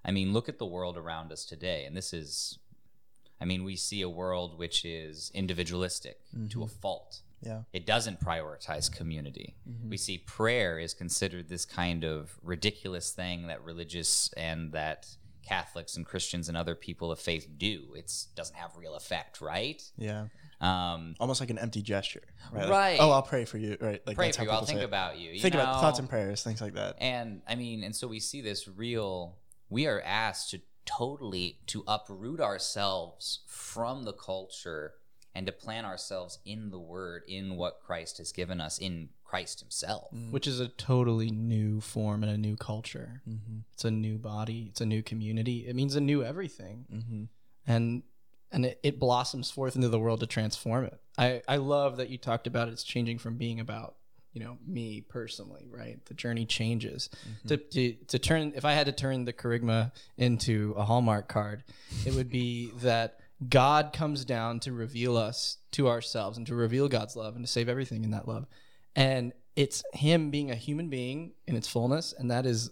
I 0.04 0.12
mean, 0.12 0.34
look 0.34 0.50
at 0.50 0.58
the 0.60 0.66
world 0.66 0.98
around 0.98 1.32
us 1.32 1.46
today, 1.46 1.86
and 1.86 1.96
this 1.96 2.12
is, 2.14 2.60
I 3.40 3.46
mean, 3.46 3.64
we 3.64 3.76
see 3.76 4.02
a 4.02 4.10
world 4.10 4.58
which 4.58 4.84
is 4.86 5.32
individualistic 5.34 6.20
to 6.50 6.64
a 6.64 6.68
fault. 6.68 7.22
yeah 7.42 7.62
It 7.74 7.86
doesn't 7.86 8.20
prioritize 8.20 8.92
community. 8.92 9.56
We 9.90 9.98
see 9.98 10.18
prayer 10.18 10.80
is 10.80 10.94
considered 10.94 11.50
this 11.50 11.66
kind 11.66 12.04
of 12.04 12.38
ridiculous 12.42 13.12
thing 13.12 13.48
that 13.48 13.64
religious 13.64 14.32
and 14.36 14.72
that 14.74 15.08
Catholics 15.46 15.96
and 15.96 16.06
Christians 16.06 16.50
and 16.50 16.58
other 16.58 16.76
people 16.76 17.10
of 17.12 17.20
faith 17.20 17.48
do. 17.58 17.94
It 17.96 18.12
doesn't 18.36 18.56
have 18.58 18.72
real 18.76 18.96
effect, 18.96 19.40
right? 19.40 19.82
yeah 19.98 20.28
Um, 20.60 21.14
almost 21.20 21.40
like 21.40 21.52
an 21.52 21.60
empty 21.60 21.82
gesture 21.84 22.24
right, 22.52 22.68
Like, 22.68 22.98
oh 23.00 23.12
i'll 23.12 23.22
pray 23.22 23.46
for 23.46 23.60
you 23.60 23.78
right 23.80 24.02
like 24.08 24.16
pray 24.18 24.28
that's 24.28 24.38
for 24.38 24.44
you. 24.44 24.50
I'll 24.50 24.66
think 24.66 24.82
about 24.82 25.20
you. 25.20 25.30
you 25.32 25.40
think 25.40 25.54
about 25.54 25.80
thoughts 25.82 26.00
and 26.00 26.10
prayers 26.10 26.42
things 26.44 26.62
like 26.66 26.74
that 26.74 26.96
And 27.00 27.42
I 27.48 27.54
mean, 27.56 27.84
and 27.84 27.96
so 27.96 28.08
we 28.08 28.20
see 28.20 28.42
this 28.42 28.68
real. 28.68 29.38
We 29.70 29.86
are 29.86 30.02
asked 30.02 30.50
to 30.52 30.58
totally 30.88 31.60
to 31.68 31.84
uproot 31.88 32.40
ourselves 32.40 33.42
from 33.46 34.04
the 34.04 34.14
culture 34.14 34.94
and 35.36 35.46
to 35.46 35.52
plant 35.52 35.86
ourselves 35.86 36.40
in 36.46 36.72
the 36.72 36.80
Word, 36.80 37.22
in 37.28 37.58
what 37.58 37.80
Christ 37.86 38.18
has 38.18 38.32
given 38.32 38.60
us, 38.60 38.80
in 38.80 39.10
Christ 39.24 39.60
Himself. 39.60 40.10
which 40.32 40.48
is 40.48 40.60
a 40.60 40.70
totally 40.70 41.30
new 41.30 41.80
form 41.80 42.24
and 42.24 42.32
a 42.32 42.38
new 42.38 42.56
culture. 42.56 43.22
It's 43.74 43.86
a 43.86 43.92
new 43.92 44.18
body. 44.18 44.68
It's 44.70 44.82
a 44.82 44.86
new 44.86 45.04
community. 45.04 45.68
It 45.68 45.76
means 45.76 45.96
a 45.96 46.02
new 46.02 46.24
everything, 46.24 46.86
mm-hmm. 46.92 47.24
and 47.72 48.04
and 48.52 48.66
it, 48.66 48.80
it 48.82 49.00
blossoms 49.00 49.52
forth 49.52 49.76
into 49.76 49.90
the 49.90 50.00
world 50.00 50.22
to 50.22 50.28
transform 50.28 50.86
it. 50.86 51.00
I 51.18 51.42
I 51.48 51.58
love 51.58 51.98
that 51.98 52.10
you 52.10 52.18
talked 52.18 52.48
about 52.48 52.70
it's 52.70 52.84
changing 52.84 53.20
from 53.20 53.36
being 53.38 53.60
about 53.60 53.98
you 54.34 54.44
know 54.44 54.58
me 54.66 55.02
personally, 55.02 55.68
right? 55.70 56.04
The 56.06 56.14
journey 56.14 56.46
changes 56.46 57.10
mm-hmm. 57.28 57.48
to, 57.48 57.58
to 57.58 57.94
to 58.08 58.20
turn. 58.20 58.54
If 58.56 58.66
I 58.66 58.74
had 58.74 58.86
to 58.86 58.92
turn 58.92 59.26
the 59.26 59.34
kerygma 59.34 59.92
into 60.18 60.74
a 60.78 60.84
Hallmark 60.84 61.28
card, 61.28 61.64
it 62.06 62.14
would 62.14 62.30
be 62.30 62.72
that. 62.82 63.20
God 63.50 63.94
comes 63.94 64.26
down 64.26 64.62
to 64.62 64.72
reveal 64.72 65.16
us 65.16 65.58
to 65.74 65.88
ourselves 65.88 66.40
and 66.40 66.48
to 66.48 66.56
reveal 66.56 66.88
God's 66.88 67.16
love 67.16 67.36
and 67.36 67.46
to 67.46 67.52
save 67.52 67.70
everything 67.70 68.04
in 68.04 68.10
that 68.10 68.28
love. 68.28 68.48
And 68.96 69.32
it's 69.56 69.84
Him 69.94 70.32
being 70.32 70.50
a 70.50 70.56
human 70.56 70.90
being 70.90 71.34
in 71.46 71.56
its 71.56 71.68
fullness, 71.68 72.16
and 72.18 72.32
that 72.32 72.48
is 72.48 72.72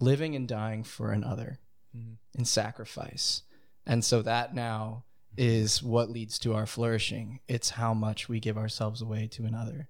living 0.00 0.34
and 0.34 0.48
dying 0.48 0.82
for 0.82 1.12
another 1.12 1.58
mm-hmm. 1.96 2.14
in 2.38 2.44
sacrifice. 2.44 3.42
And 3.86 4.04
so 4.04 4.22
that 4.22 4.54
now 4.54 5.04
mm-hmm. 5.36 5.44
is 5.46 5.82
what 5.82 6.10
leads 6.10 6.38
to 6.40 6.54
our 6.54 6.66
flourishing. 6.66 7.40
It's 7.48 7.70
how 7.70 7.94
much 7.94 8.28
we 8.28 8.40
give 8.40 8.58
ourselves 8.58 9.02
away 9.02 9.26
to 9.32 9.44
another. 9.44 9.88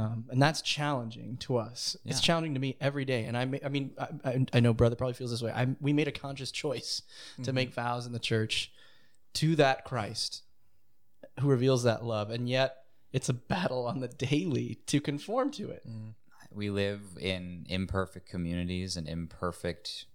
Um, 0.00 0.24
and 0.30 0.40
that's 0.40 0.62
challenging 0.62 1.36
to 1.38 1.56
us. 1.58 1.96
It's 2.04 2.20
challenging 2.20 2.54
to 2.54 2.60
me 2.60 2.76
every 2.80 3.04
day. 3.04 3.24
And 3.24 3.36
I, 3.36 3.44
ma- 3.44 3.58
I 3.64 3.68
mean, 3.68 3.92
I, 3.98 4.08
I, 4.24 4.46
I 4.54 4.60
know 4.60 4.72
brother 4.72 4.96
probably 4.96 5.14
feels 5.14 5.30
this 5.30 5.42
way. 5.42 5.52
I, 5.52 5.68
we 5.80 5.92
made 5.92 6.08
a 6.08 6.12
conscious 6.12 6.50
choice 6.50 7.02
to 7.42 7.52
make 7.52 7.72
vows 7.74 8.06
in 8.06 8.12
the 8.12 8.18
church 8.18 8.72
to 9.34 9.56
that 9.56 9.84
Christ 9.84 10.42
who 11.38 11.48
reveals 11.48 11.82
that 11.84 12.04
love. 12.04 12.30
And 12.30 12.48
yet 12.48 12.76
it's 13.12 13.28
a 13.28 13.34
battle 13.34 13.86
on 13.86 14.00
the 14.00 14.08
daily 14.08 14.78
to 14.86 15.00
conform 15.00 15.50
to 15.52 15.70
it. 15.70 15.84
We 16.52 16.70
live 16.70 17.00
in 17.20 17.66
imperfect 17.68 18.28
communities 18.28 18.96
and 18.96 19.08
imperfect 19.08 20.06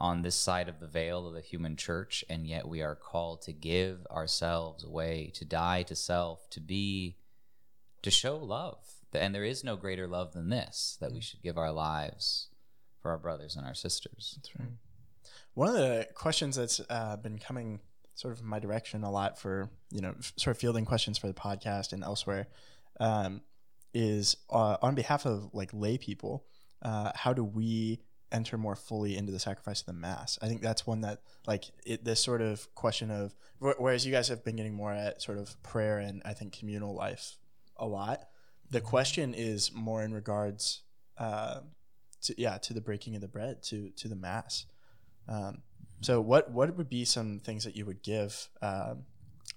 on 0.00 0.22
this 0.22 0.34
side 0.34 0.68
of 0.68 0.80
the 0.80 0.86
veil 0.86 1.26
of 1.26 1.34
the 1.34 1.40
human 1.40 1.76
church, 1.76 2.24
and 2.28 2.46
yet 2.46 2.66
we 2.66 2.82
are 2.82 2.94
called 2.96 3.42
to 3.42 3.52
give 3.52 4.06
ourselves 4.10 4.82
away, 4.84 5.30
to 5.34 5.44
die 5.44 5.82
to 5.84 5.94
self, 5.94 6.48
to 6.50 6.60
be, 6.60 7.16
to 8.02 8.10
show 8.10 8.36
love. 8.36 8.78
And 9.20 9.34
there 9.34 9.44
is 9.44 9.64
no 9.64 9.76
greater 9.76 10.06
love 10.06 10.32
than 10.32 10.48
this 10.48 10.96
that 11.00 11.12
we 11.12 11.20
should 11.20 11.42
give 11.42 11.58
our 11.58 11.72
lives 11.72 12.48
for 13.00 13.10
our 13.10 13.18
brothers 13.18 13.56
and 13.56 13.66
our 13.66 13.74
sisters. 13.74 14.34
That's 14.36 14.58
right. 14.58 14.68
One 15.54 15.68
of 15.68 15.74
the 15.74 16.08
questions 16.14 16.56
that's 16.56 16.80
uh, 16.90 17.16
been 17.16 17.38
coming 17.38 17.80
sort 18.14 18.32
of 18.32 18.42
my 18.42 18.58
direction 18.58 19.02
a 19.02 19.10
lot 19.10 19.38
for 19.38 19.68
you 19.90 20.00
know 20.00 20.14
f- 20.18 20.32
sort 20.36 20.56
of 20.56 20.60
fielding 20.60 20.84
questions 20.84 21.18
for 21.18 21.26
the 21.26 21.34
podcast 21.34 21.92
and 21.92 22.04
elsewhere 22.04 22.46
um, 23.00 23.42
is 23.92 24.36
uh, 24.50 24.76
on 24.82 24.94
behalf 24.94 25.26
of 25.26 25.50
like 25.52 25.70
lay 25.72 25.98
people, 25.98 26.44
uh, 26.82 27.12
how 27.14 27.32
do 27.32 27.44
we 27.44 28.00
enter 28.32 28.58
more 28.58 28.74
fully 28.74 29.16
into 29.16 29.30
the 29.30 29.38
sacrifice 29.38 29.80
of 29.80 29.86
the 29.86 29.92
mass? 29.92 30.38
I 30.42 30.48
think 30.48 30.60
that's 30.60 30.86
one 30.86 31.02
that 31.02 31.20
like 31.46 31.64
it, 31.86 32.04
this 32.04 32.20
sort 32.20 32.40
of 32.40 32.72
question 32.74 33.10
of 33.10 33.34
wh- 33.58 33.78
whereas 33.80 34.04
you 34.04 34.12
guys 34.12 34.28
have 34.28 34.44
been 34.44 34.56
getting 34.56 34.74
more 34.74 34.92
at 34.92 35.22
sort 35.22 35.38
of 35.38 35.60
prayer 35.62 35.98
and 35.98 36.22
I 36.24 36.34
think 36.34 36.56
communal 36.58 36.94
life 36.94 37.36
a 37.76 37.86
lot. 37.86 38.24
The 38.70 38.80
question 38.80 39.34
is 39.34 39.72
more 39.72 40.02
in 40.02 40.12
regards, 40.12 40.82
uh, 41.18 41.60
to, 42.22 42.34
yeah, 42.40 42.58
to 42.58 42.74
the 42.74 42.80
breaking 42.80 43.14
of 43.14 43.20
the 43.20 43.28
bread, 43.28 43.62
to 43.64 43.90
to 43.90 44.08
the 44.08 44.16
mass. 44.16 44.66
Um, 45.28 45.62
so 46.00 46.20
what 46.20 46.50
what 46.50 46.76
would 46.76 46.88
be 46.88 47.04
some 47.04 47.40
things 47.40 47.64
that 47.64 47.76
you 47.76 47.86
would 47.86 48.02
give 48.02 48.48
um, 48.62 49.04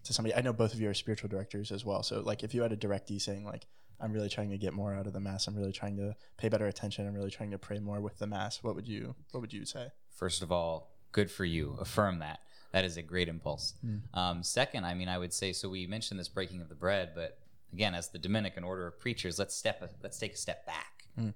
to 0.03 0.13
somebody? 0.13 0.35
I 0.35 0.41
know 0.41 0.53
both 0.53 0.73
of 0.73 0.79
you 0.79 0.89
are 0.89 0.93
spiritual 0.93 1.29
directors 1.29 1.71
as 1.71 1.83
well. 1.83 2.03
So 2.03 2.21
like 2.21 2.43
if 2.43 2.53
you 2.53 2.61
had 2.61 2.71
a 2.71 2.77
directee 2.77 3.21
saying 3.21 3.45
like 3.45 3.65
I'm 3.99 4.13
really 4.13 4.29
trying 4.29 4.51
to 4.51 4.57
get 4.57 4.73
more 4.73 4.93
out 4.93 5.07
of 5.07 5.13
the 5.13 5.19
mass, 5.19 5.47
I'm 5.47 5.55
really 5.55 5.71
trying 5.71 5.97
to 5.97 6.15
pay 6.37 6.49
better 6.49 6.67
attention, 6.67 7.07
I'm 7.07 7.15
really 7.15 7.31
trying 7.31 7.51
to 7.51 7.57
pray 7.57 7.79
more 7.79 7.99
with 7.99 8.17
the 8.19 8.27
mass, 8.27 8.63
what 8.63 8.75
would 8.75 8.87
you 8.87 9.15
what 9.31 9.41
would 9.41 9.53
you 9.53 9.65
say? 9.65 9.87
First 10.15 10.41
of 10.41 10.51
all, 10.51 10.91
good 11.11 11.29
for 11.31 11.45
you. 11.45 11.77
Affirm 11.79 12.19
that. 12.19 12.39
That 12.73 12.85
is 12.85 12.97
a 12.97 13.01
great 13.01 13.27
impulse. 13.27 13.73
Um, 14.13 14.43
second, 14.43 14.85
I 14.85 14.93
mean, 14.93 15.09
I 15.09 15.17
would 15.17 15.33
say 15.33 15.53
so. 15.53 15.69
We 15.69 15.87
mentioned 15.87 16.19
this 16.19 16.27
breaking 16.27 16.61
of 16.61 16.69
the 16.69 16.75
bread, 16.75 17.11
but 17.15 17.39
again, 17.73 17.95
as 17.95 18.09
the 18.09 18.19
Dominican 18.19 18.63
order 18.63 18.87
of 18.87 18.99
preachers, 18.99 19.39
let's 19.39 19.55
step. 19.55 19.81
Let's 20.01 20.19
take 20.19 20.33
a 20.33 20.37
step 20.37 20.65
back. 20.65 21.03
Hmm. 21.15 21.29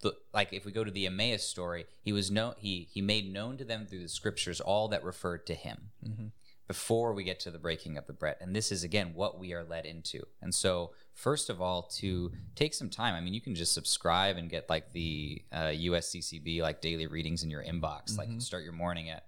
the 0.00 0.14
like 0.32 0.52
if 0.52 0.64
we 0.64 0.72
go 0.72 0.84
to 0.84 0.90
the 0.90 1.06
Emmaus 1.06 1.44
story, 1.44 1.86
he 2.00 2.12
was 2.12 2.30
no 2.30 2.54
he 2.58 2.88
he 2.90 3.02
made 3.02 3.32
known 3.32 3.56
to 3.58 3.64
them 3.64 3.86
through 3.86 4.02
the 4.02 4.08
scriptures 4.08 4.60
all 4.60 4.88
that 4.88 5.04
referred 5.04 5.46
to 5.46 5.54
him 5.54 5.90
mm-hmm. 6.06 6.26
before 6.66 7.12
we 7.12 7.22
get 7.22 7.38
to 7.40 7.50
the 7.50 7.58
breaking 7.58 7.98
of 7.98 8.06
the 8.06 8.12
bread. 8.12 8.36
And 8.40 8.56
this 8.56 8.72
is 8.72 8.82
again 8.82 9.12
what 9.14 9.38
we 9.38 9.52
are 9.52 9.64
led 9.64 9.84
into. 9.84 10.22
And 10.40 10.54
so 10.54 10.92
first 11.12 11.50
of 11.50 11.60
all, 11.60 11.82
to 11.98 12.32
take 12.54 12.74
some 12.74 12.90
time. 12.90 13.14
I 13.14 13.20
mean, 13.20 13.34
you 13.34 13.40
can 13.40 13.54
just 13.54 13.74
subscribe 13.74 14.36
and 14.36 14.50
get 14.50 14.68
like 14.68 14.92
the 14.92 15.42
uh, 15.52 15.72
USCCB 15.72 16.62
like 16.62 16.80
daily 16.80 17.06
readings 17.06 17.42
in 17.42 17.50
your 17.50 17.62
inbox. 17.62 18.16
Like 18.16 18.28
mm-hmm. 18.28 18.38
start 18.38 18.64
your 18.64 18.72
morning 18.72 19.10
at 19.10 19.24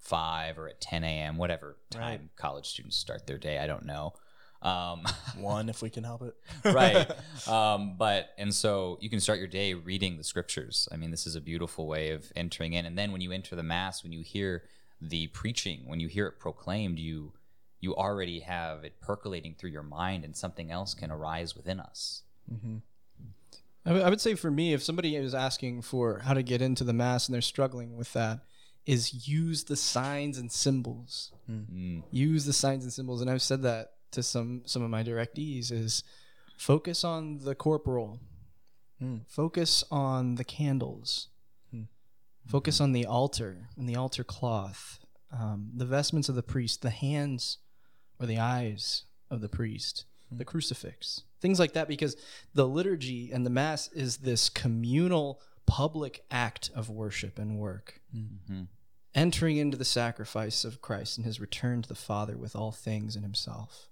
five 0.00 0.58
or 0.58 0.68
at 0.68 0.80
10 0.80 1.04
a.m. 1.04 1.36
whatever 1.36 1.76
time 1.90 2.30
college 2.36 2.66
students 2.66 2.96
start 2.96 3.26
their 3.26 3.38
day. 3.38 3.58
I 3.58 3.66
don't 3.66 3.84
know. 3.84 4.14
Um, 4.62 5.02
One, 5.38 5.68
if 5.68 5.82
we 5.82 5.90
can 5.90 6.02
help 6.04 6.22
it. 6.22 6.34
right. 6.64 7.10
Um, 7.48 7.94
but 7.96 8.30
and 8.36 8.52
so 8.54 8.98
you 9.00 9.08
can 9.08 9.20
start 9.20 9.38
your 9.38 9.48
day 9.48 9.72
reading 9.74 10.16
the 10.18 10.24
scriptures. 10.24 10.88
I 10.92 10.96
mean 10.96 11.10
this 11.10 11.26
is 11.26 11.34
a 11.36 11.40
beautiful 11.40 11.86
way 11.86 12.10
of 12.10 12.30
entering 12.36 12.72
in. 12.74 12.84
And 12.84 12.98
then 12.98 13.12
when 13.12 13.20
you 13.20 13.32
enter 13.32 13.54
the 13.56 13.62
mass 13.62 14.02
when 14.02 14.12
you 14.12 14.22
hear 14.22 14.64
the 15.00 15.28
preaching 15.28 15.82
when 15.86 16.00
you 16.00 16.08
hear 16.08 16.26
it 16.26 16.38
proclaimed 16.40 16.98
you 16.98 17.32
you 17.80 17.94
already 17.94 18.40
have 18.40 18.82
it 18.84 19.00
percolating 19.00 19.54
through 19.54 19.70
your 19.70 19.84
mind 19.84 20.24
and 20.24 20.36
something 20.36 20.70
else 20.72 20.92
can 20.94 21.10
arise 21.12 21.54
within 21.56 21.78
us. 21.80 22.22
I 23.86 23.92
would- 23.92 24.02
I 24.02 24.10
would 24.10 24.20
say 24.20 24.34
for 24.34 24.50
me, 24.50 24.74
if 24.74 24.82
somebody 24.82 25.14
is 25.16 25.34
asking 25.34 25.82
for 25.82 26.18
how 26.18 26.34
to 26.34 26.42
get 26.42 26.60
into 26.60 26.82
the 26.84 26.92
mass 26.92 27.26
and 27.28 27.34
they're 27.34 27.40
struggling 27.40 27.96
with 27.96 28.12
that, 28.14 28.40
is 28.84 29.28
use 29.28 29.64
the 29.64 29.76
signs 29.76 30.36
and 30.38 30.50
symbols. 30.50 31.32
Mm. 31.48 32.02
Use 32.10 32.44
the 32.44 32.52
signs 32.52 32.82
and 32.84 32.92
symbols, 32.92 33.20
and 33.20 33.30
I've 33.30 33.42
said 33.42 33.62
that 33.62 33.92
to 34.12 34.22
some 34.22 34.62
some 34.64 34.82
of 34.82 34.90
my 34.90 35.02
directees. 35.02 35.70
Is 35.70 36.02
focus 36.56 37.04
on 37.04 37.38
the 37.38 37.54
corporal, 37.54 38.20
hmm. 38.98 39.18
focus 39.26 39.84
on 39.90 40.36
the 40.36 40.44
candles, 40.44 41.28
hmm. 41.70 41.82
focus 42.46 42.78
hmm. 42.78 42.84
on 42.84 42.92
the 42.92 43.06
altar 43.06 43.68
and 43.76 43.88
the 43.88 43.96
altar 43.96 44.24
cloth, 44.24 44.98
um, 45.32 45.70
the 45.74 45.86
vestments 45.86 46.28
of 46.28 46.34
the 46.34 46.42
priest, 46.42 46.82
the 46.82 46.90
hands 46.90 47.58
or 48.20 48.26
the 48.26 48.38
eyes 48.38 49.04
of 49.30 49.40
the 49.40 49.48
priest, 49.48 50.04
the 50.30 50.44
crucifix, 50.44 51.22
things 51.40 51.58
like 51.58 51.72
that, 51.72 51.88
because 51.88 52.16
the 52.54 52.66
liturgy 52.66 53.30
and 53.32 53.46
the 53.46 53.50
mass 53.50 53.88
is 53.92 54.18
this 54.18 54.48
communal 54.48 55.40
public 55.68 56.24
act 56.30 56.70
of 56.74 56.88
worship 56.88 57.38
and 57.38 57.58
work. 57.58 58.00
Mm-hmm. 58.16 58.62
Entering 59.14 59.56
into 59.56 59.76
the 59.76 59.84
sacrifice 59.84 60.64
of 60.64 60.80
Christ 60.80 61.16
and 61.16 61.26
his 61.26 61.40
return 61.40 61.82
to 61.82 61.88
the 61.88 61.94
Father 61.94 62.36
with 62.36 62.54
all 62.56 62.72
things 62.72 63.16
in 63.16 63.22
himself. 63.22 63.87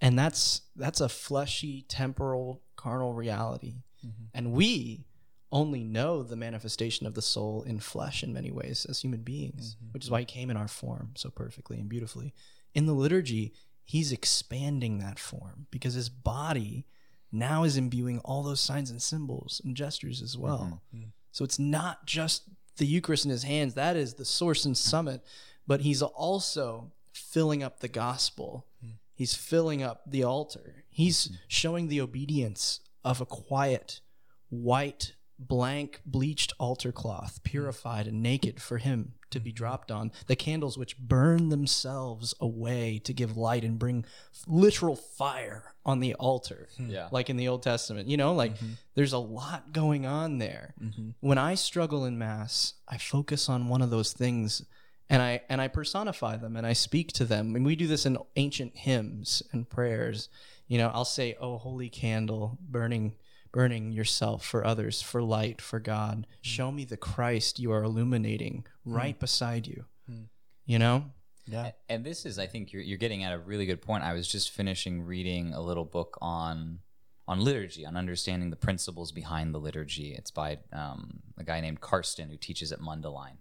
And 0.00 0.18
that's 0.18 0.62
that's 0.76 1.00
a 1.00 1.08
fleshy, 1.08 1.84
temporal, 1.88 2.62
carnal 2.76 3.14
reality. 3.14 3.82
Mm-hmm. 4.04 4.24
And 4.34 4.52
we 4.52 5.06
only 5.52 5.84
know 5.84 6.22
the 6.22 6.36
manifestation 6.36 7.06
of 7.06 7.14
the 7.14 7.22
soul 7.22 7.62
in 7.62 7.78
flesh 7.78 8.22
in 8.22 8.32
many 8.32 8.50
ways 8.50 8.86
as 8.88 9.00
human 9.00 9.22
beings, 9.22 9.76
mm-hmm. 9.76 9.92
which 9.92 10.04
is 10.04 10.10
why 10.10 10.20
he 10.20 10.26
came 10.26 10.50
in 10.50 10.56
our 10.56 10.68
form 10.68 11.10
so 11.14 11.30
perfectly 11.30 11.78
and 11.78 11.88
beautifully. 11.88 12.34
In 12.74 12.86
the 12.86 12.92
liturgy, 12.92 13.54
he's 13.84 14.10
expanding 14.10 14.98
that 14.98 15.18
form 15.18 15.66
because 15.70 15.94
his 15.94 16.08
body 16.08 16.86
now 17.30 17.64
is 17.64 17.76
imbuing 17.76 18.18
all 18.20 18.42
those 18.42 18.60
signs 18.60 18.90
and 18.90 19.00
symbols 19.00 19.60
and 19.64 19.76
gestures 19.76 20.22
as 20.22 20.36
well. 20.36 20.82
Mm-hmm. 20.94 21.04
Mm. 21.04 21.08
So 21.32 21.44
it's 21.44 21.58
not 21.58 22.06
just 22.06 22.44
the 22.76 22.86
Eucharist 22.86 23.24
in 23.24 23.30
his 23.30 23.44
hands, 23.44 23.74
that 23.74 23.96
is 23.96 24.14
the 24.14 24.24
source 24.24 24.64
and 24.64 24.76
summit, 24.76 25.22
but 25.66 25.80
he's 25.80 26.02
also 26.02 26.92
filling 27.12 27.62
up 27.62 27.80
the 27.80 27.88
gospel. 27.88 28.66
He's 29.14 29.34
filling 29.34 29.82
up 29.82 30.02
the 30.06 30.24
altar. 30.24 30.84
He's 30.90 31.30
showing 31.48 31.88
the 31.88 32.00
obedience 32.00 32.80
of 33.04 33.20
a 33.20 33.26
quiet, 33.26 34.00
white, 34.48 35.14
blank, 35.38 36.00
bleached 36.06 36.52
altar 36.58 36.92
cloth, 36.92 37.42
purified 37.44 38.06
and 38.06 38.22
naked 38.22 38.60
for 38.60 38.78
him 38.78 39.14
to 39.30 39.40
be 39.40 39.52
dropped 39.52 39.90
on. 39.90 40.12
The 40.26 40.36
candles 40.36 40.78
which 40.78 40.98
burn 40.98 41.48
themselves 41.48 42.34
away 42.40 43.00
to 43.04 43.12
give 43.12 43.36
light 43.36 43.64
and 43.64 43.78
bring 43.78 44.04
literal 44.46 44.96
fire 44.96 45.74
on 45.84 46.00
the 46.00 46.14
altar. 46.14 46.68
Hmm. 46.76 46.90
Yeah. 46.90 47.08
Like 47.10 47.30
in 47.30 47.36
the 47.36 47.48
Old 47.48 47.62
Testament. 47.62 48.08
You 48.08 48.16
know, 48.16 48.32
like 48.32 48.54
mm-hmm. 48.54 48.74
there's 48.94 49.12
a 49.12 49.18
lot 49.18 49.72
going 49.72 50.06
on 50.06 50.38
there. 50.38 50.74
Mm-hmm. 50.80 51.10
When 51.20 51.38
I 51.38 51.54
struggle 51.54 52.04
in 52.04 52.18
Mass, 52.18 52.74
I 52.88 52.98
focus 52.98 53.48
on 53.48 53.68
one 53.68 53.82
of 53.82 53.90
those 53.90 54.12
things 54.12 54.64
and 55.08 55.22
I 55.22 55.42
and 55.48 55.60
I 55.60 55.68
personify 55.68 56.36
them 56.36 56.56
and 56.56 56.66
I 56.66 56.72
speak 56.72 57.12
to 57.14 57.24
them. 57.24 57.54
And 57.56 57.64
we 57.64 57.76
do 57.76 57.86
this 57.86 58.06
in 58.06 58.18
ancient 58.36 58.76
hymns 58.76 59.42
and 59.52 59.68
prayers. 59.68 60.28
You 60.66 60.78
know, 60.78 60.90
I'll 60.94 61.04
say, 61.04 61.36
"Oh, 61.40 61.58
holy 61.58 61.88
candle, 61.88 62.58
burning, 62.60 63.14
burning 63.52 63.92
yourself 63.92 64.44
for 64.44 64.64
others, 64.64 65.02
for 65.02 65.22
light, 65.22 65.60
for 65.60 65.78
God. 65.78 66.26
Hmm. 66.26 66.42
Show 66.42 66.72
me 66.72 66.84
the 66.84 66.96
Christ 66.96 67.58
you 67.58 67.72
are 67.72 67.82
illuminating 67.82 68.66
hmm. 68.84 68.94
right 68.94 69.18
beside 69.18 69.66
you." 69.66 69.84
Hmm. 70.06 70.24
You 70.66 70.78
know, 70.78 71.04
Yeah. 71.46 71.72
And 71.88 72.04
this 72.04 72.24
is, 72.24 72.38
I 72.38 72.46
think, 72.46 72.72
you're, 72.72 72.82
you're 72.82 72.98
getting 72.98 73.22
at 73.22 73.34
a 73.34 73.38
really 73.38 73.66
good 73.66 73.82
point. 73.82 74.02
I 74.02 74.14
was 74.14 74.26
just 74.26 74.50
finishing 74.50 75.02
reading 75.02 75.52
a 75.52 75.60
little 75.60 75.84
book 75.84 76.16
on 76.20 76.80
on 77.26 77.40
liturgy, 77.40 77.86
on 77.86 77.96
understanding 77.96 78.50
the 78.50 78.56
principles 78.56 79.10
behind 79.10 79.54
the 79.54 79.58
liturgy. 79.58 80.14
It's 80.14 80.30
by 80.30 80.58
um, 80.72 81.20
a 81.38 81.44
guy 81.44 81.60
named 81.60 81.80
Karsten 81.80 82.28
who 82.28 82.36
teaches 82.36 82.70
at 82.70 82.80
Mundelein. 82.80 83.38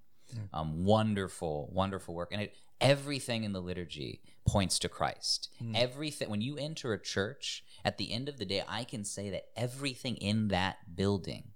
Um, 0.54 0.86
wonderful, 0.86 1.70
wonderful 1.72 2.14
work, 2.14 2.30
and 2.32 2.42
it 2.42 2.54
everything 2.82 3.44
in 3.44 3.54
the 3.54 3.62
liturgy 3.62 4.22
points 4.46 4.78
to 4.80 4.90
Christ. 4.90 5.50
Hmm. 5.60 5.76
Everything 5.76 6.30
when 6.30 6.42
you 6.42 6.58
enter 6.58 6.94
a 6.94 7.02
church, 7.02 7.64
at 7.86 7.98
the 7.98 8.12
end 8.12 8.28
of 8.28 8.38
the 8.38 8.46
day, 8.46 8.64
I 8.68 8.84
can 8.84 9.04
say 9.04 9.30
that 9.30 9.46
everything 9.56 10.18
in 10.18 10.50
that 10.50 10.96
building 10.96 11.52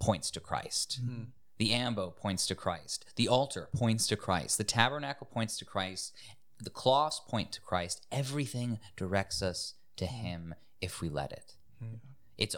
points 0.00 0.30
to 0.32 0.40
Christ. 0.40 1.00
Hmm. 1.04 1.22
The 1.58 1.72
ambo 1.72 2.10
points 2.10 2.46
to 2.48 2.54
Christ. 2.54 3.06
The 3.16 3.28
altar 3.28 3.68
points 3.74 4.06
to 4.08 4.16
Christ. 4.16 4.58
The 4.58 4.64
tabernacle 4.64 5.26
points 5.26 5.56
to 5.58 5.64
Christ. 5.64 6.14
The 6.62 6.70
cloths 6.70 7.20
point 7.26 7.50
to 7.52 7.60
Christ. 7.60 8.06
Everything 8.12 8.78
directs 8.96 9.42
us 9.42 9.74
to 9.96 10.06
hmm. 10.06 10.14
Him 10.14 10.54
if 10.80 11.00
we 11.00 11.08
let 11.08 11.32
it. 11.32 11.54
It's 12.38 12.56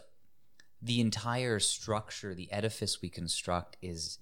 the 0.80 1.00
entire 1.00 1.58
structure, 1.58 2.34
the 2.34 2.50
edifice 2.52 3.02
we 3.02 3.08
construct 3.08 3.76
is, 3.82 4.18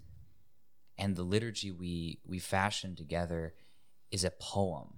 and 0.99 1.17
the 1.17 1.23
liturgy 1.23 1.71
we 1.71 2.21
we 2.25 2.39
fashion 2.39 2.97
together 2.97 3.55
is 4.11 4.25
a 4.25 4.31
poem. 4.31 4.89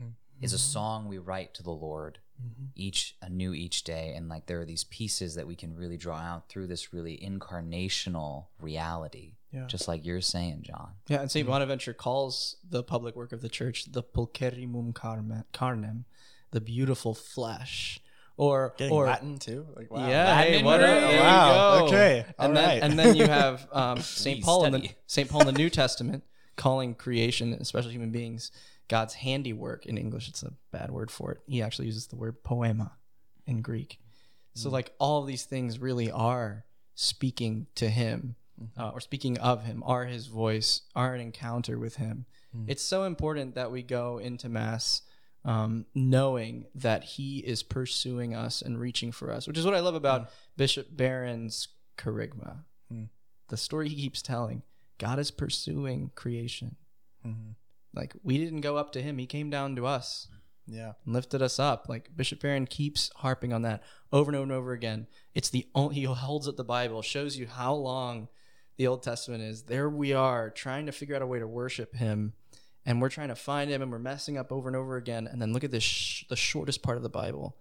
Mm-hmm. 0.00 0.44
Is 0.44 0.52
a 0.52 0.58
song 0.58 1.08
we 1.08 1.18
write 1.18 1.54
to 1.54 1.62
the 1.62 1.70
Lord 1.70 2.18
mm-hmm. 2.42 2.66
each 2.74 3.16
anew 3.22 3.52
each 3.52 3.84
day. 3.84 4.14
And 4.16 4.28
like 4.28 4.46
there 4.46 4.60
are 4.60 4.64
these 4.64 4.84
pieces 4.84 5.34
that 5.34 5.46
we 5.46 5.56
can 5.56 5.74
really 5.74 5.96
draw 5.96 6.18
out 6.18 6.48
through 6.48 6.66
this 6.66 6.92
really 6.92 7.18
incarnational 7.18 8.46
reality 8.60 9.36
Yeah. 9.52 9.66
just 9.66 9.88
like 9.88 10.04
you're 10.04 10.20
saying 10.20 10.62
john. 10.62 10.92
Yeah, 11.08 11.20
and 11.20 11.30
Saint 11.30 11.44
mm-hmm. 11.44 11.52
Bonaventure 11.52 11.94
calls 11.94 12.56
the 12.68 12.82
public 12.82 13.16
work 13.16 13.32
of 13.32 13.40
the 13.40 13.48
church 13.48 13.92
the 13.92 14.02
pulcherrimum 14.02 14.94
carme- 14.94 15.44
carnem, 15.52 16.04
the 16.50 16.60
beautiful 16.60 17.14
flesh, 17.14 18.00
or 18.38 18.72
Getting 18.78 18.94
or 18.94 19.04
Latin 19.04 19.38
too. 19.38 19.66
Like 19.76 19.90
wow. 19.90 20.08
yeah, 20.08 20.24
Latin 20.24 20.52
hey, 20.52 20.56
and 20.58 20.64
what 20.66 20.80
a, 20.80 20.86
Greek. 20.86 21.00
there 21.00 21.12
you 21.12 21.18
Wow, 21.20 21.78
go. 21.80 21.86
okay, 21.86 22.24
and 22.38 22.48
all 22.48 22.52
then 22.54 22.64
right. 22.68 22.82
and 22.82 22.98
then 22.98 23.14
you 23.16 23.26
have 23.26 23.68
um, 23.72 24.00
Saint 24.00 24.42
Paul 24.42 24.64
in 24.64 24.72
the. 24.72 24.88
Saint 25.06 25.28
Paul 25.28 25.42
in 25.42 25.46
the 25.48 25.52
New 25.52 25.68
Testament 25.68 26.24
calling 26.56 26.94
creation, 26.94 27.52
especially 27.60 27.92
human 27.92 28.10
beings, 28.10 28.50
God's 28.88 29.14
handiwork. 29.14 29.84
In 29.84 29.98
English, 29.98 30.28
it's 30.28 30.42
a 30.42 30.52
bad 30.72 30.90
word 30.90 31.10
for 31.10 31.32
it. 31.32 31.38
He 31.46 31.60
actually 31.62 31.86
uses 31.86 32.06
the 32.06 32.16
word 32.16 32.42
poema 32.42 32.92
in 33.46 33.60
Greek. 33.60 33.98
So 34.54 34.70
like 34.70 34.92
all 34.98 35.20
of 35.20 35.28
these 35.28 35.44
things 35.44 35.78
really 35.78 36.10
are 36.10 36.64
speaking 36.96 37.68
to 37.76 37.88
him 37.88 38.34
uh, 38.76 38.88
or 38.88 38.98
speaking 39.00 39.38
of 39.38 39.62
him, 39.62 39.84
are 39.86 40.04
his 40.06 40.26
voice, 40.26 40.80
are 40.96 41.14
an 41.14 41.20
encounter 41.20 41.78
with 41.78 41.94
him. 41.96 42.26
It's 42.66 42.82
so 42.82 43.04
important 43.04 43.54
that 43.54 43.70
we 43.70 43.82
go 43.82 44.18
into 44.18 44.48
mass 44.48 45.02
um, 45.44 45.86
knowing 45.94 46.66
that 46.74 47.04
he 47.04 47.38
is 47.38 47.62
pursuing 47.62 48.34
us 48.34 48.60
and 48.62 48.78
reaching 48.78 49.12
for 49.12 49.32
us, 49.32 49.46
which 49.46 49.56
is 49.58 49.64
what 49.64 49.74
I 49.74 49.80
love 49.80 49.94
about 49.94 50.30
Bishop 50.56 50.88
Barron's 50.96 51.68
kerygma. 51.96 52.64
The 53.48 53.56
story 53.56 53.88
he 53.88 53.96
keeps 53.96 54.20
telling 54.20 54.62
God 54.98 55.18
is 55.18 55.30
pursuing 55.30 56.10
creation. 56.14 56.76
Like 57.94 58.14
we 58.22 58.38
didn't 58.38 58.60
go 58.60 58.76
up 58.76 58.92
to 58.92 59.02
him, 59.02 59.18
he 59.18 59.26
came 59.26 59.48
down 59.50 59.74
to 59.76 59.86
us 59.86 60.28
Yeah. 60.66 60.92
and 61.04 61.14
lifted 61.14 61.40
us 61.42 61.58
up. 61.58 61.88
Like 61.88 62.10
Bishop 62.14 62.40
Barron 62.40 62.66
keeps 62.66 63.10
harping 63.16 63.52
on 63.52 63.62
that 63.62 63.82
over 64.12 64.30
and 64.30 64.36
over 64.36 64.42
and 64.44 64.52
over 64.52 64.72
again. 64.72 65.06
It's 65.34 65.48
the 65.50 65.66
only 65.74 65.94
he 65.96 66.04
holds 66.04 66.46
up 66.46 66.56
the 66.56 66.64
Bible, 66.64 67.00
shows 67.02 67.36
you 67.38 67.46
how 67.46 67.74
long 67.74 68.28
the 68.76 68.86
Old 68.86 69.02
Testament 69.02 69.42
is. 69.42 69.62
There 69.64 69.88
we 69.88 70.12
are 70.12 70.50
trying 70.50 70.86
to 70.86 70.92
figure 70.92 71.16
out 71.16 71.22
a 71.22 71.26
way 71.26 71.38
to 71.38 71.48
worship 71.48 71.94
Him, 71.96 72.34
and 72.88 73.02
we're 73.02 73.10
trying 73.10 73.28
to 73.28 73.34
find 73.34 73.70
Him, 73.70 73.82
and 73.82 73.92
we're 73.92 73.98
messing 73.98 74.38
up 74.38 74.50
over 74.50 74.66
and 74.66 74.74
over 74.74 74.96
again. 74.96 75.28
And 75.30 75.42
then 75.42 75.52
look 75.52 75.62
at 75.62 75.70
this, 75.70 75.82
sh- 75.82 76.24
the 76.30 76.36
shortest 76.36 76.82
part 76.82 76.96
of 76.96 77.02
the 77.02 77.10
Bible. 77.10 77.54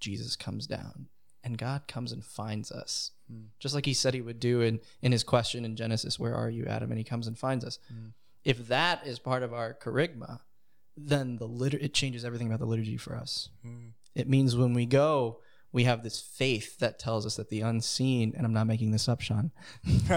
Jesus 0.00 0.36
comes 0.36 0.66
down, 0.66 1.08
and 1.44 1.58
God 1.58 1.86
comes 1.86 2.12
and 2.12 2.24
finds 2.24 2.72
us, 2.72 3.10
hmm. 3.30 3.48
just 3.58 3.74
like 3.74 3.84
He 3.84 3.92
said 3.92 4.14
He 4.14 4.22
would 4.22 4.40
do 4.40 4.62
in 4.62 4.80
in 5.02 5.12
His 5.12 5.22
question 5.22 5.66
in 5.66 5.76
Genesis, 5.76 6.18
"Where 6.18 6.34
are 6.34 6.48
you, 6.48 6.64
Adam?" 6.64 6.90
And 6.90 6.96
He 6.96 7.04
comes 7.04 7.26
and 7.26 7.38
finds 7.38 7.62
us. 7.62 7.78
Hmm. 7.88 8.08
If 8.42 8.68
that 8.68 9.06
is 9.06 9.18
part 9.18 9.42
of 9.42 9.52
our 9.52 9.74
kerygma, 9.74 10.40
then 10.96 11.36
the 11.36 11.46
litur- 11.46 11.82
it 11.82 11.92
changes 11.92 12.24
everything 12.24 12.46
about 12.46 12.60
the 12.60 12.64
liturgy 12.64 12.96
for 12.96 13.14
us. 13.14 13.50
Hmm. 13.62 13.88
It 14.14 14.30
means 14.30 14.56
when 14.56 14.72
we 14.72 14.86
go, 14.86 15.40
we 15.72 15.84
have 15.84 16.02
this 16.02 16.20
faith 16.20 16.78
that 16.78 16.98
tells 16.98 17.24
us 17.24 17.36
that 17.36 17.48
the 17.48 17.60
unseen, 17.60 18.34
and 18.36 18.44
I'm 18.44 18.52
not 18.52 18.66
making 18.66 18.90
this 18.90 19.08
up, 19.08 19.20
Sean, 19.20 19.52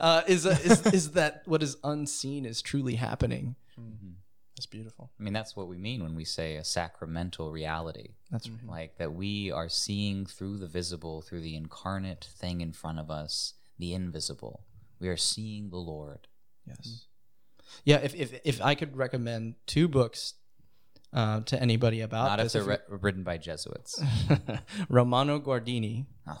uh, 0.00 0.22
is, 0.26 0.46
is 0.46 0.86
is 0.86 1.10
that 1.12 1.42
what 1.46 1.62
is 1.62 1.76
unseen 1.84 2.44
is 2.44 2.60
truly 2.60 2.96
happening. 2.96 3.54
That's 4.56 4.66
beautiful. 4.66 5.10
I 5.18 5.22
mean, 5.22 5.32
that's 5.32 5.56
what 5.56 5.68
we 5.68 5.78
mean 5.78 6.02
when 6.02 6.14
we 6.14 6.24
say 6.24 6.56
a 6.56 6.64
sacramental 6.64 7.50
reality. 7.50 8.10
That's 8.30 8.48
right. 8.48 8.68
Like 8.68 8.98
that 8.98 9.14
we 9.14 9.50
are 9.50 9.68
seeing 9.68 10.26
through 10.26 10.58
the 10.58 10.66
visible, 10.66 11.22
through 11.22 11.40
the 11.40 11.56
incarnate 11.56 12.28
thing 12.38 12.60
in 12.60 12.72
front 12.72 12.98
of 12.98 13.10
us, 13.10 13.54
the 13.78 13.94
invisible. 13.94 14.64
We 15.00 15.08
are 15.08 15.16
seeing 15.16 15.70
the 15.70 15.78
Lord. 15.78 16.28
Yes. 16.66 17.06
Yeah, 17.84 17.96
if, 17.96 18.14
if 18.14 18.40
if 18.44 18.60
I 18.60 18.74
could 18.74 18.96
recommend 18.96 19.54
two 19.66 19.88
books 19.88 20.34
uh, 21.12 21.40
to 21.40 21.60
anybody 21.60 22.00
about 22.00 22.24
Not 22.26 22.40
if 22.40 22.52
they're 22.52 22.62
ri- 22.64 22.78
written 22.88 23.22
by 23.22 23.38
Jesuits. 23.38 24.02
Romano 24.88 25.38
Guardini, 25.40 26.06
Oh. 26.26 26.38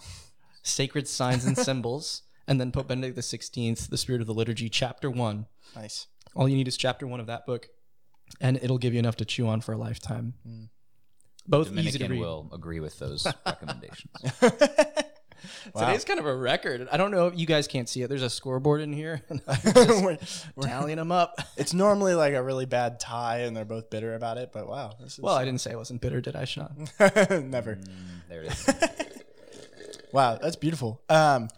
Sacred 0.62 1.08
Signs 1.08 1.44
and 1.44 1.56
Symbols, 1.58 2.22
and 2.48 2.60
then 2.60 2.70
Pope 2.72 2.88
Benedict 2.88 3.18
XVI, 3.18 3.88
The 3.88 3.98
Spirit 3.98 4.20
of 4.20 4.26
the 4.26 4.34
Liturgy, 4.34 4.68
Chapter 4.68 5.10
One. 5.10 5.46
Nice. 5.76 6.06
All 6.34 6.48
you 6.48 6.56
need 6.56 6.68
is 6.68 6.76
Chapter 6.76 7.06
One 7.06 7.20
of 7.20 7.26
that 7.26 7.46
book, 7.46 7.68
and 8.40 8.58
it'll 8.62 8.78
give 8.78 8.92
you 8.94 8.98
enough 8.98 9.16
to 9.16 9.24
chew 9.24 9.46
on 9.48 9.60
for 9.60 9.72
a 9.72 9.76
lifetime. 9.78 10.34
Both 11.46 11.66
easy 11.72 11.74
to 11.92 11.98
Dominican 11.98 12.10
read. 12.12 12.20
will 12.20 12.48
agree 12.54 12.80
with 12.80 12.98
those 12.98 13.26
recommendations. 13.46 14.12
Today's 15.76 16.04
kind 16.04 16.18
of 16.20 16.26
a 16.26 16.34
record. 16.34 16.88
I 16.90 16.96
don't 16.96 17.10
know 17.10 17.26
if 17.28 17.38
you 17.38 17.46
guys 17.46 17.66
can't 17.66 17.88
see 17.88 18.02
it. 18.02 18.08
There's 18.08 18.22
a 18.22 18.30
scoreboard 18.30 18.80
in 18.80 18.92
here. 18.92 19.22
We're- 19.64 20.18
we're- 20.56 20.68
tallying 20.68 20.96
them 20.98 21.12
up. 21.12 21.40
it's 21.56 21.74
normally 21.74 22.14
like 22.14 22.34
a 22.34 22.42
really 22.42 22.66
bad 22.66 23.00
tie, 23.00 23.40
and 23.40 23.56
they're 23.56 23.64
both 23.64 23.90
bitter 23.90 24.14
about 24.14 24.38
it. 24.38 24.50
But 24.52 24.66
wow, 24.68 24.92
this 25.00 25.14
is 25.14 25.20
Well, 25.20 25.34
I 25.34 25.44
didn't 25.44 25.60
say 25.60 25.72
I 25.72 25.76
wasn't 25.76 26.00
bitter, 26.00 26.20
did 26.20 26.36
I, 26.36 26.44
Sean? 26.44 26.88
never. 26.98 27.76
Mm, 27.76 27.88
there 28.28 28.42
it 28.42 28.52
is. 28.52 28.68
Wow, 30.12 30.38
that's 30.40 30.56
beautiful. 30.56 31.00
Um, 31.08 31.48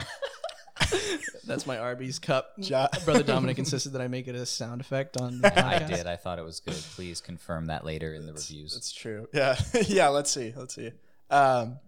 That's 1.46 1.66
my 1.66 1.76
Arby's 1.78 2.18
cup. 2.18 2.52
Jo- 2.58 2.86
Brother 3.04 3.22
Dominick 3.22 3.58
insisted 3.58 3.90
that 3.90 4.00
I 4.00 4.08
make 4.08 4.28
it 4.28 4.34
a 4.34 4.46
sound 4.46 4.80
effect 4.80 5.20
on 5.20 5.40
the 5.42 5.64
I 5.66 5.78
did. 5.80 6.06
I 6.06 6.16
thought 6.16 6.38
it 6.38 6.44
was 6.44 6.60
good. 6.60 6.74
Please 6.94 7.20
confirm 7.20 7.66
that 7.66 7.84
later 7.84 8.14
in 8.14 8.24
the 8.26 8.32
reviews. 8.32 8.74
It's 8.76 8.90
true. 8.92 9.28
Yeah. 9.34 9.56
yeah. 9.86 10.08
Let's 10.08 10.30
see. 10.30 10.54
Let's 10.56 10.74
see. 10.74 10.92
Um, 11.30 11.78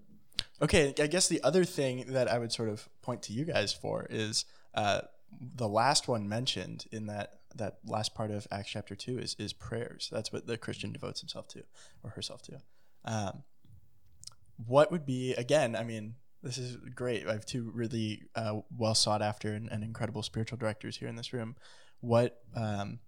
okay. 0.62 0.94
I 0.98 1.06
guess 1.06 1.28
the 1.28 1.42
other 1.42 1.64
thing 1.64 2.06
that 2.08 2.28
I 2.28 2.38
would 2.38 2.52
sort 2.52 2.68
of 2.68 2.88
point 3.02 3.22
to 3.24 3.32
you 3.32 3.44
guys 3.44 3.72
for 3.72 4.06
is 4.08 4.44
uh, 4.74 5.02
the 5.40 5.68
last 5.68 6.08
one 6.08 6.28
mentioned 6.28 6.86
in 6.92 7.06
that 7.06 7.40
that 7.54 7.78
last 7.86 8.14
part 8.14 8.30
of 8.30 8.46
Acts 8.50 8.70
chapter 8.70 8.94
two 8.94 9.18
is 9.18 9.34
is 9.38 9.52
prayers. 9.52 10.08
That's 10.12 10.32
what 10.32 10.46
the 10.46 10.56
Christian 10.58 10.92
devotes 10.92 11.20
himself 11.20 11.48
to 11.48 11.62
or 12.02 12.10
herself 12.10 12.42
to. 12.42 12.60
Um, 13.04 13.42
what 14.66 14.90
would 14.90 15.06
be 15.06 15.34
again? 15.34 15.76
I 15.76 15.84
mean, 15.84 16.14
this 16.42 16.58
is 16.58 16.76
great. 16.94 17.26
I 17.26 17.32
have 17.32 17.46
two 17.46 17.70
really 17.74 18.22
uh, 18.34 18.60
well 18.76 18.94
sought 18.94 19.22
after 19.22 19.52
and, 19.52 19.70
and 19.70 19.82
incredible 19.82 20.22
spiritual 20.22 20.58
directors 20.58 20.96
here 20.96 21.08
in 21.08 21.16
this 21.16 21.32
room. 21.32 21.56
What 22.00 22.40
um, 22.54 23.00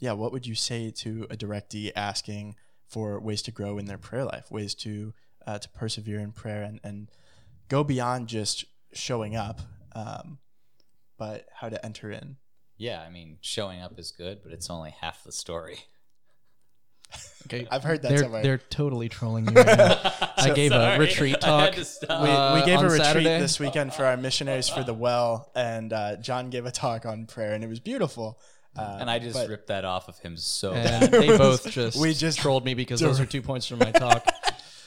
yeah, 0.00 0.12
what 0.12 0.32
would 0.32 0.46
you 0.46 0.54
say 0.54 0.90
to 0.90 1.26
a 1.30 1.36
directee 1.36 1.92
asking 1.94 2.56
for 2.86 3.20
ways 3.20 3.42
to 3.42 3.52
grow 3.52 3.78
in 3.78 3.84
their 3.84 3.98
prayer 3.98 4.24
life, 4.24 4.50
ways 4.50 4.74
to 4.74 5.12
uh, 5.46 5.58
to 5.58 5.68
persevere 5.70 6.18
in 6.20 6.32
prayer 6.32 6.62
and, 6.62 6.80
and 6.84 7.08
go 7.68 7.84
beyond 7.84 8.28
just 8.28 8.64
showing 8.92 9.36
up, 9.36 9.60
um, 9.94 10.38
but 11.18 11.46
how 11.54 11.68
to 11.68 11.84
enter 11.84 12.10
in? 12.10 12.36
Yeah, 12.76 13.00
I 13.00 13.10
mean, 13.10 13.38
showing 13.40 13.80
up 13.80 13.98
is 13.98 14.10
good, 14.10 14.40
but 14.42 14.52
it's 14.52 14.70
only 14.70 14.94
half 15.00 15.22
the 15.24 15.32
story. 15.32 15.78
Okay, 17.46 17.66
I've 17.70 17.82
heard 17.82 18.02
that 18.02 18.10
they're 18.10 18.18
somewhere. 18.18 18.42
they're 18.42 18.58
totally 18.58 19.08
trolling 19.08 19.46
you. 19.48 19.54
Right. 19.54 19.66
I 20.36 20.52
gave 20.54 20.70
a 20.72 20.96
retreat 20.98 21.40
talk. 21.40 21.74
had 21.74 21.86
we, 22.00 22.06
uh, 22.30 22.54
we 22.54 22.64
gave 22.64 22.78
on 22.78 22.84
a 22.84 22.88
retreat 22.88 23.02
Saturday. 23.04 23.38
this 23.40 23.58
weekend 23.58 23.92
for 23.94 24.04
our 24.04 24.16
missionaries 24.16 24.68
for 24.68 24.84
the 24.84 24.94
well, 24.94 25.50
and 25.56 25.92
uh, 25.92 26.16
John 26.18 26.50
gave 26.50 26.66
a 26.66 26.70
talk 26.70 27.06
on 27.06 27.26
prayer, 27.26 27.54
and 27.54 27.64
it 27.64 27.66
was 27.66 27.80
beautiful. 27.80 28.38
Uh, 28.76 28.98
and 29.00 29.10
I 29.10 29.18
just 29.18 29.34
but- 29.34 29.48
ripped 29.48 29.66
that 29.68 29.84
off 29.84 30.08
of 30.08 30.18
him 30.18 30.36
so 30.36 30.72
bad. 30.72 31.10
they 31.10 31.36
both 31.36 31.68
just 31.70 31.98
We 32.00 32.14
just- 32.14 32.38
trolled 32.38 32.64
me 32.64 32.74
because 32.74 33.00
those 33.00 33.18
are 33.18 33.26
two 33.26 33.42
points 33.42 33.66
from 33.66 33.78
my 33.80 33.90
talk. 33.90 34.24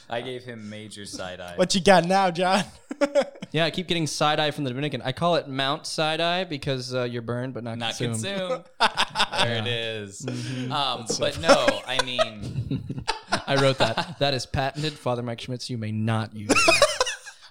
I 0.08 0.20
gave 0.20 0.44
him 0.44 0.68
major 0.70 1.06
side 1.06 1.40
eye. 1.40 1.54
what 1.56 1.74
you 1.74 1.80
got 1.80 2.04
now, 2.06 2.30
John? 2.30 2.64
Yeah, 3.50 3.64
I 3.66 3.70
keep 3.70 3.86
getting 3.86 4.08
side 4.08 4.40
eye 4.40 4.50
from 4.50 4.64
the 4.64 4.70
Dominican. 4.70 5.00
I 5.02 5.12
call 5.12 5.36
it 5.36 5.46
Mount 5.46 5.86
Side 5.86 6.20
Eye 6.20 6.42
because 6.42 6.92
uh, 6.92 7.04
you're 7.04 7.22
burned 7.22 7.54
but 7.54 7.62
not, 7.62 7.78
Not 7.78 7.96
consumed. 7.96 8.24
consumed. 8.24 8.64
there 9.38 9.58
it 9.58 9.66
is. 9.68 10.22
Mm-hmm. 10.22 10.72
Um, 10.72 11.06
but 11.20 11.40
no, 11.40 11.80
I 11.86 12.02
mean, 12.04 13.04
I 13.46 13.54
wrote 13.62 13.78
that. 13.78 14.16
That 14.18 14.34
is 14.34 14.44
patented. 14.44 14.94
Father 14.94 15.22
Mike 15.22 15.40
Schmitz, 15.40 15.70
you 15.70 15.78
may 15.78 15.92
not 15.92 16.34
use 16.34 16.48
that. 16.48 16.84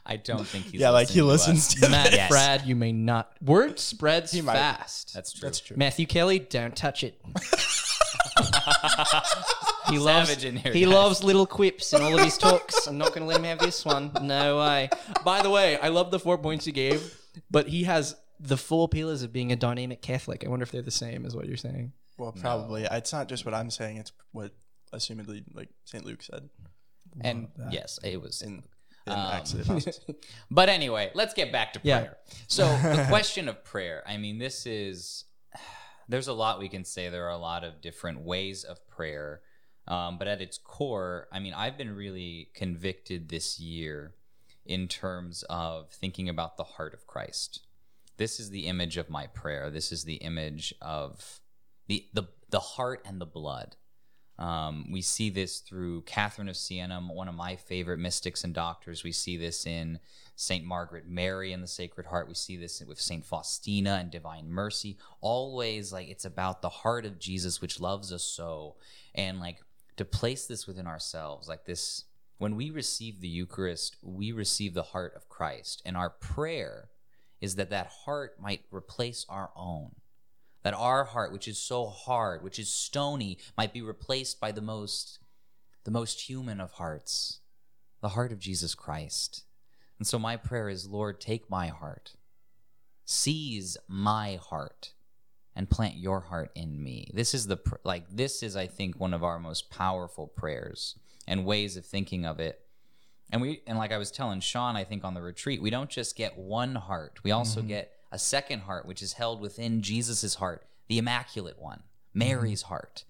I 0.06 0.18
don't 0.18 0.46
think 0.46 0.66
he's 0.66 0.82
yeah, 0.82 0.90
like 0.90 1.08
he 1.08 1.22
listening 1.22 1.56
listens 1.56 1.82
us. 1.82 1.88
to 1.88 1.90
Matt 1.90 2.12
Yes. 2.12 2.30
Fradd, 2.30 2.66
you 2.66 2.76
may 2.76 2.92
not. 2.92 3.32
Word 3.42 3.80
spreads 3.80 4.34
might. 4.42 4.56
fast. 4.56 5.14
That's 5.14 5.32
true. 5.32 5.48
That's 5.48 5.62
true. 5.62 5.78
Matthew 5.78 6.06
Kelly, 6.06 6.40
don't 6.40 6.76
touch 6.76 7.06
it. 7.06 7.18
He 9.94 10.00
loves 10.00 10.30
Savage 10.30 10.46
in 10.46 10.56
here, 10.58 10.74
he 10.74 10.82
guys. 10.86 10.94
loves 10.94 11.24
little 11.24 11.46
quips 11.46 11.94
in 11.94 12.02
all 12.02 12.14
of 12.18 12.24
his 12.24 12.38
talks. 12.38 12.88
I'm 12.88 12.98
not 12.98 13.10
going 13.10 13.22
to 13.22 13.26
let 13.26 13.38
him 13.38 13.44
have 13.46 13.60
this 13.60 13.84
one. 13.86 14.12
No 14.22 14.58
way. 14.60 14.90
By 15.24 15.42
the 15.42 15.50
way, 15.50 15.78
I 15.80 15.88
love 15.90 16.12
the 16.12 16.20
four 16.20 16.38
points 16.38 16.68
you 16.68 16.74
gave, 16.74 17.18
but 17.52 17.68
he 17.68 17.84
has 17.84 18.16
the 18.40 18.58
four 18.58 18.88
pillars 18.90 19.24
of 19.24 19.32
being 19.32 19.52
a 19.52 19.56
dynamic 19.56 20.02
Catholic. 20.02 20.44
I 20.46 20.50
wonder 20.50 20.64
if 20.64 20.72
they're 20.72 20.82
the 20.82 20.92
same 20.92 21.26
as 21.26 21.36
what 21.36 21.48
you're 21.48 21.58
saying. 21.58 21.94
Well, 22.18 22.32
probably. 22.32 22.86
It's 22.92 23.12
not 23.14 23.28
just 23.30 23.46
what 23.46 23.54
I'm 23.54 23.70
saying; 23.72 23.98
it's 23.98 24.12
what, 24.34 24.52
assumedly, 24.94 25.44
like 25.54 25.70
Saint 25.86 26.06
Luke 26.06 26.22
said 26.22 26.50
And 27.22 27.48
yes, 27.72 28.00
it 28.04 28.22
was. 28.22 28.42
in, 28.42 28.64
in 29.08 29.14
Um, 29.14 29.20
Acts 29.34 29.54
of 29.54 29.66
the 29.66 29.72
Apostles. 29.74 30.00
But 30.52 30.70
anyway, 30.70 31.12
let's 31.14 31.34
get 31.34 31.52
back 31.52 31.74
to 31.74 31.80
Yeah. 31.84 32.00
prayer. 32.00 32.18
So 32.48 32.66
the 32.66 33.06
question 33.10 33.50
of 33.50 33.64
prayer, 33.64 34.04
I 34.08 34.18
mean, 34.18 34.38
this 34.40 34.66
is 34.66 35.26
there's 36.10 36.28
a 36.28 36.34
lot 36.34 36.60
we 36.60 36.70
can 36.70 36.86
say. 36.86 37.10
There 37.10 37.26
are 37.26 37.30
a 37.32 37.38
lot 37.38 37.64
of 37.64 37.82
different 37.82 38.22
ways 38.22 38.64
of 38.64 38.86
prayer. 38.88 39.42
Um, 39.88 40.18
but 40.18 40.28
at 40.28 40.42
its 40.42 40.58
core, 40.58 41.28
I 41.32 41.40
mean, 41.40 41.54
I've 41.54 41.78
been 41.78 41.96
really 41.96 42.50
convicted 42.54 43.30
this 43.30 43.60
year 43.60 44.14
in 44.66 44.88
terms 44.88 45.44
of 45.50 45.90
thinking 45.92 46.30
about 46.30 46.58
the 46.58 46.64
heart 46.64 46.94
of 46.94 47.06
Christ. 47.06 47.66
This 48.18 48.40
is 48.40 48.50
the 48.50 48.68
image 48.68 48.98
of 48.98 49.10
my 49.10 49.28
prayer. 49.28 49.70
This 49.70 49.92
is 49.92 50.04
the 50.04 50.16
image 50.16 50.74
of 50.82 51.42
the 51.88 52.08
the, 52.14 52.24
the 52.50 52.60
heart 52.60 53.02
and 53.06 53.20
the 53.20 53.26
blood. 53.26 53.76
Um, 54.40 54.92
we 54.92 55.02
see 55.02 55.30
this 55.30 55.60
through 55.60 56.02
Catherine 56.04 56.50
of 56.50 56.58
Siena, 56.58 57.00
one 57.02 57.28
of 57.28 57.36
my 57.36 57.56
favorite 57.56 58.00
mystics 58.00 58.44
and 58.44 58.54
doctors. 58.54 59.04
We 59.04 59.12
see 59.12 59.38
this 59.38 59.68
in 59.68 60.00
Saint 60.36 60.66
Margaret 60.66 61.08
Mary 61.08 61.54
and 61.54 61.62
the 61.62 61.68
Sacred 61.68 62.08
Heart. 62.08 62.28
We 62.28 62.34
see 62.34 62.58
this 62.58 62.82
with 62.88 63.00
Saint 63.00 63.26
Faustina 63.26 63.98
and 64.00 64.10
Divine 64.10 64.50
Mercy. 64.50 64.98
Always 65.22 65.94
like 65.94 66.10
it's 66.10 66.26
about 66.26 66.62
the 66.62 66.70
heart 66.70 67.06
of 67.06 67.20
Jesus, 67.20 67.62
which 67.62 67.80
loves 67.80 68.12
us 68.12 68.24
so, 68.24 68.76
and 69.14 69.40
like 69.40 69.60
to 69.98 70.06
place 70.06 70.46
this 70.46 70.68
within 70.68 70.88
ourselves, 70.88 71.48
like 71.48 71.66
this. 71.66 72.06
When 72.38 72.56
we 72.56 72.72
receive 72.72 73.22
the 73.22 73.28
Eucharist, 73.28 73.96
we 74.02 74.32
receive 74.32 74.74
the 74.74 74.84
heart 74.84 75.14
of 75.16 75.30
Christ, 75.30 75.82
and 75.86 75.96
our 75.96 76.10
prayer 76.10 76.90
is 77.40 77.56
that 77.56 77.70
that 77.70 77.92
heart 78.06 78.36
might 78.40 78.62
replace 78.72 79.26
our 79.30 79.52
own 79.56 79.92
that 80.64 80.74
our 80.74 81.04
heart 81.04 81.32
which 81.32 81.48
is 81.48 81.58
so 81.58 81.86
hard 81.86 82.42
which 82.42 82.58
is 82.58 82.70
stony 82.70 83.38
might 83.58 83.74
be 83.74 83.82
replaced 83.82 84.40
by 84.40 84.52
the 84.52 84.62
most 84.62 85.20
the 85.84 85.92
most 85.92 86.22
human 86.22 86.60
of 86.60 86.72
hearts 86.72 87.42
the 88.02 88.10
heart 88.10 88.32
of 88.32 88.40
jesus 88.40 88.74
christ. 88.74 89.44
And 90.00 90.08
so 90.08 90.18
my 90.18 90.36
prayer 90.38 90.70
is 90.70 90.88
lord 90.88 91.22
take 91.22 91.50
my 91.50 91.68
heart. 91.68 92.16
Seize 93.06 93.78
my 93.88 94.40
heart 94.42 94.94
and 95.56 95.70
plant 95.70 95.96
your 95.96 96.20
heart 96.20 96.52
in 96.56 96.82
me 96.82 97.10
this 97.14 97.34
is 97.34 97.48
the 97.48 97.58
pr- 97.58 97.76
like 97.84 98.06
this 98.10 98.44
is 98.44 98.56
i 98.56 98.68
think 98.68 99.00
one 99.00 99.14
of 99.14 99.24
our 99.24 99.40
most 99.40 99.70
powerful 99.70 100.28
prayers 100.28 100.96
and 101.28 101.46
ways 101.46 101.78
of 101.78 101.86
thinking 101.86 102.26
of 102.26 102.40
it 102.40 102.64
and 103.34 103.42
we 103.42 103.62
and 103.66 103.80
like 103.80 103.92
I 103.92 103.98
was 103.98 104.12
telling 104.12 104.42
Sean, 104.42 104.76
I 104.76 104.84
think 104.84 105.04
on 105.04 105.16
the 105.16 105.22
retreat, 105.22 105.60
we 105.60 105.72
don't 105.72 105.90
just 105.90 106.16
get 106.16 106.38
one 106.38 106.76
heart. 106.76 107.20
We 107.24 107.32
also 107.32 107.62
mm-hmm. 107.62 107.70
get 107.70 107.92
a 108.12 108.20
second 108.20 108.62
heart, 108.62 108.86
which 108.86 109.02
is 109.02 109.14
held 109.14 109.42
within 109.42 109.82
Jesus' 109.82 110.36
heart, 110.36 110.68
the 110.88 111.00
immaculate 111.00 111.60
one, 111.60 111.82
Mary's 112.14 112.62
mm-hmm. 112.62 112.70
heart. 112.70 113.06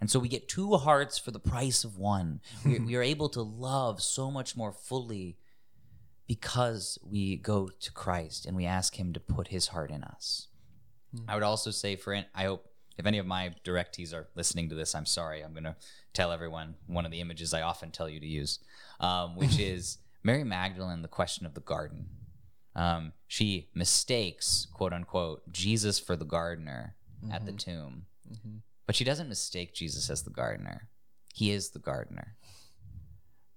And 0.00 0.10
so 0.10 0.18
we 0.18 0.26
get 0.26 0.48
two 0.48 0.74
hearts 0.74 1.16
for 1.16 1.30
the 1.30 1.38
price 1.38 1.84
of 1.84 1.96
one. 1.96 2.40
We, 2.64 2.80
we 2.80 2.96
are 2.96 3.02
able 3.02 3.28
to 3.30 3.42
love 3.42 4.02
so 4.02 4.32
much 4.32 4.56
more 4.56 4.72
fully 4.72 5.38
because 6.26 6.98
we 7.08 7.36
go 7.36 7.68
to 7.68 7.92
Christ 7.92 8.44
and 8.44 8.56
we 8.56 8.66
ask 8.66 8.98
Him 8.98 9.12
to 9.12 9.20
put 9.20 9.48
His 9.48 9.68
heart 9.68 9.92
in 9.92 10.02
us. 10.02 10.48
I 11.28 11.34
would 11.34 11.42
also 11.42 11.70
say, 11.70 11.96
for 11.96 12.12
an- 12.12 12.26
I 12.34 12.44
hope 12.44 12.68
if 12.98 13.06
any 13.06 13.18
of 13.18 13.26
my 13.26 13.54
directees 13.64 14.12
are 14.14 14.28
listening 14.34 14.68
to 14.68 14.74
this, 14.74 14.94
I'm 14.94 15.06
sorry. 15.06 15.42
I'm 15.42 15.52
going 15.52 15.64
to 15.64 15.76
tell 16.12 16.30
everyone 16.32 16.74
one 16.86 17.04
of 17.04 17.10
the 17.10 17.20
images 17.20 17.54
I 17.54 17.62
often 17.62 17.90
tell 17.90 18.08
you 18.08 18.20
to 18.20 18.26
use, 18.26 18.58
um, 19.00 19.36
which 19.36 19.58
is 19.72 19.98
Mary 20.22 20.44
Magdalene, 20.44 21.02
the 21.02 21.08
question 21.08 21.46
of 21.46 21.54
the 21.54 21.60
garden. 21.60 22.06
Um, 22.74 23.12
she 23.28 23.68
mistakes, 23.74 24.66
quote 24.72 24.92
unquote, 24.92 25.50
Jesus 25.52 25.98
for 25.98 26.16
the 26.16 26.24
gardener 26.24 26.94
at 27.30 27.44
the 27.46 27.52
tomb. 27.52 28.06
But 28.86 28.96
she 28.96 29.04
doesn't 29.04 29.28
mistake 29.28 29.74
Jesus 29.74 30.10
as 30.10 30.22
the 30.22 30.30
gardener. 30.30 30.88
He 31.34 31.50
is 31.50 31.70
the 31.70 31.78
gardener. 31.78 32.36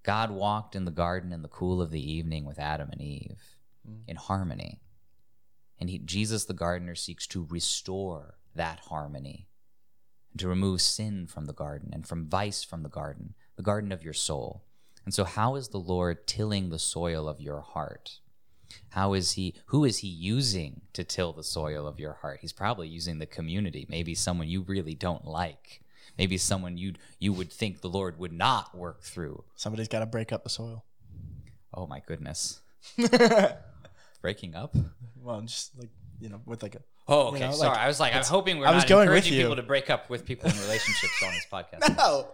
God 0.02 0.30
walked 0.30 0.76
in 0.76 0.84
the 0.84 0.90
garden 0.90 1.32
in 1.32 1.42
the 1.42 1.48
cool 1.48 1.82
of 1.82 1.90
the 1.90 2.12
evening 2.12 2.44
with 2.44 2.58
Adam 2.58 2.90
and 2.90 3.00
Eve 3.00 3.40
in 4.06 4.16
harmony. 4.16 4.80
And 5.78 5.90
he, 5.90 5.98
Jesus, 5.98 6.44
the 6.44 6.54
gardener, 6.54 6.94
seeks 6.94 7.26
to 7.28 7.46
restore 7.48 8.34
that 8.54 8.80
harmony 8.88 9.48
and 10.32 10.40
to 10.40 10.48
remove 10.48 10.80
sin 10.80 11.26
from 11.26 11.46
the 11.46 11.52
garden 11.52 11.90
and 11.92 12.06
from 12.06 12.28
vice 12.28 12.62
from 12.62 12.82
the 12.82 12.88
garden, 12.88 13.34
the 13.56 13.62
garden 13.62 13.92
of 13.92 14.02
your 14.02 14.14
soul. 14.14 14.64
And 15.04 15.14
so, 15.14 15.24
how 15.24 15.54
is 15.54 15.68
the 15.68 15.78
Lord 15.78 16.26
tilling 16.26 16.70
the 16.70 16.78
soil 16.78 17.28
of 17.28 17.40
your 17.40 17.60
heart? 17.60 18.18
How 18.90 19.12
is 19.12 19.32
he, 19.32 19.54
who 19.66 19.84
is 19.84 19.98
he 19.98 20.08
using 20.08 20.80
to 20.92 21.04
till 21.04 21.32
the 21.32 21.44
soil 21.44 21.86
of 21.86 22.00
your 22.00 22.14
heart? 22.14 22.38
He's 22.40 22.52
probably 22.52 22.88
using 22.88 23.18
the 23.18 23.26
community, 23.26 23.86
maybe 23.88 24.14
someone 24.14 24.48
you 24.48 24.62
really 24.62 24.94
don't 24.94 25.24
like. 25.24 25.82
Maybe 26.18 26.38
someone 26.38 26.78
you 26.78 26.94
you 27.18 27.32
would 27.32 27.52
think 27.52 27.80
the 27.80 27.88
Lord 27.88 28.18
would 28.18 28.32
not 28.32 28.74
work 28.74 29.02
through. 29.02 29.44
Somebody's 29.54 29.88
got 29.88 30.00
to 30.00 30.06
break 30.06 30.32
up 30.32 30.44
the 30.44 30.50
soil. 30.50 30.84
Oh 31.74 31.86
my 31.86 32.00
goodness. 32.06 32.60
Breaking 34.22 34.54
up? 34.54 34.74
Well, 35.26 35.40
just 35.42 35.76
like 35.78 35.90
you 36.20 36.28
know, 36.30 36.40
with 36.46 36.62
like 36.62 36.76
a 36.76 36.80
Oh, 37.08 37.28
okay. 37.28 37.38
know, 37.40 37.52
Sorry. 37.52 37.68
like, 37.70 37.78
I 37.78 37.86
was 37.86 38.00
like, 38.00 38.14
I'm 38.16 38.24
hoping 38.24 38.58
we're 38.58 38.66
I 38.66 38.74
was 38.74 38.82
not 38.82 38.88
going 38.88 39.08
with 39.08 39.16
encouraging 39.18 39.34
you. 39.34 39.42
people 39.44 39.56
to 39.56 39.62
break 39.62 39.90
up 39.90 40.10
with 40.10 40.24
people 40.24 40.50
in 40.50 40.56
relationships 40.58 41.22
on 41.24 41.30
this 41.32 41.46
podcast. 41.52 41.96
no. 41.96 42.28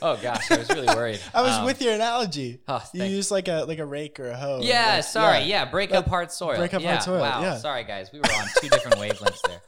Oh 0.00 0.16
gosh, 0.22 0.48
I 0.50 0.58
was 0.58 0.68
really 0.68 0.86
worried. 0.86 1.18
I 1.34 1.42
was 1.42 1.52
Um, 1.58 1.64
with 1.64 1.82
your 1.82 1.94
analogy. 1.94 2.60
oh, 2.68 2.82
you 2.94 3.00
thank- 3.00 3.12
use 3.12 3.30
like 3.32 3.48
a 3.48 3.64
like 3.66 3.78
a 3.80 3.86
rake 3.86 4.20
or 4.20 4.28
a 4.30 4.36
hoe. 4.36 4.60
Yeah, 4.62 4.96
like- 4.96 5.04
sorry. 5.04 5.42
Yeah, 5.44 5.64
break 5.64 5.92
up 5.92 6.06
hard 6.06 6.30
soil. 6.30 6.56
break 6.56 6.74
up 6.74 6.82
yeah, 6.82 6.90
hard 6.92 7.02
soil, 7.02 7.20
Wow. 7.20 7.42
yeah. 7.42 7.56
Sorry, 7.56 7.82
guys. 7.84 8.10
We 8.12 8.18
were 8.20 8.32
on 8.32 8.46
two 8.60 8.68
different 8.68 8.98
wavelengths 8.98 9.40
there. 9.48 9.60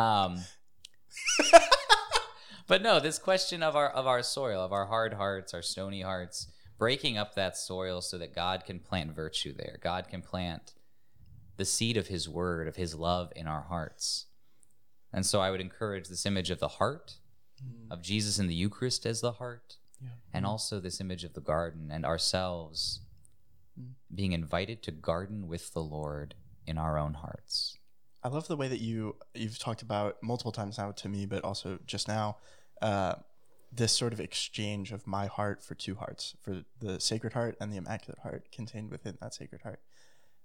Um, 0.00 0.38
but 2.66 2.82
no, 2.82 2.98
this 3.00 3.18
question 3.18 3.62
of 3.62 3.76
our 3.76 3.90
of 3.90 4.06
our 4.06 4.22
soil, 4.22 4.60
of 4.62 4.72
our 4.72 4.86
hard 4.86 5.14
hearts, 5.14 5.52
our 5.54 5.62
stony 5.62 6.00
hearts, 6.00 6.48
breaking 6.78 7.18
up 7.18 7.34
that 7.34 7.56
soil 7.56 8.00
so 8.00 8.18
that 8.18 8.34
God 8.34 8.64
can 8.64 8.80
plant 8.80 9.14
virtue 9.14 9.52
there. 9.56 9.78
God 9.82 10.08
can 10.08 10.22
plant 10.22 10.72
the 11.56 11.64
seed 11.64 11.96
of 11.96 12.08
His 12.08 12.28
Word, 12.28 12.68
of 12.68 12.76
His 12.76 12.94
love 12.94 13.32
in 13.36 13.46
our 13.46 13.62
hearts. 13.62 14.26
And 15.12 15.24
so 15.24 15.40
I 15.40 15.50
would 15.50 15.60
encourage 15.60 16.08
this 16.08 16.26
image 16.26 16.50
of 16.50 16.58
the 16.58 16.68
heart, 16.68 17.14
mm. 17.62 17.90
of 17.90 18.02
Jesus 18.02 18.38
in 18.38 18.46
the 18.46 18.54
Eucharist 18.54 19.06
as 19.06 19.20
the 19.20 19.32
heart, 19.32 19.76
and 20.32 20.44
mm. 20.44 20.48
also 20.48 20.80
this 20.80 21.00
image 21.00 21.24
of 21.24 21.34
the 21.34 21.40
garden 21.40 21.90
and 21.92 22.04
ourselves 22.04 23.00
mm. 23.80 23.92
being 24.12 24.32
invited 24.32 24.82
to 24.82 24.90
garden 24.90 25.46
with 25.46 25.72
the 25.72 25.82
Lord 25.82 26.34
in 26.66 26.78
our 26.78 26.98
own 26.98 27.14
hearts. 27.14 27.78
I 28.24 28.28
love 28.28 28.48
the 28.48 28.56
way 28.56 28.68
that 28.68 28.80
you 28.80 29.16
you've 29.34 29.58
talked 29.58 29.82
about 29.82 30.22
multiple 30.22 30.52
times 30.52 30.78
now 30.78 30.92
to 30.92 31.08
me, 31.08 31.26
but 31.26 31.44
also 31.44 31.78
just 31.86 32.08
now, 32.08 32.38
uh, 32.80 33.16
this 33.70 33.92
sort 33.92 34.12
of 34.12 34.20
exchange 34.20 34.92
of 34.92 35.06
my 35.06 35.26
heart 35.26 35.62
for 35.62 35.74
two 35.74 35.96
hearts, 35.96 36.34
for 36.40 36.62
the 36.80 36.98
Sacred 37.00 37.34
Heart 37.34 37.56
and 37.60 37.72
the 37.72 37.76
Immaculate 37.76 38.20
Heart 38.20 38.50
contained 38.50 38.90
within 38.90 39.18
that 39.20 39.34
Sacred 39.34 39.62
Heart. 39.62 39.80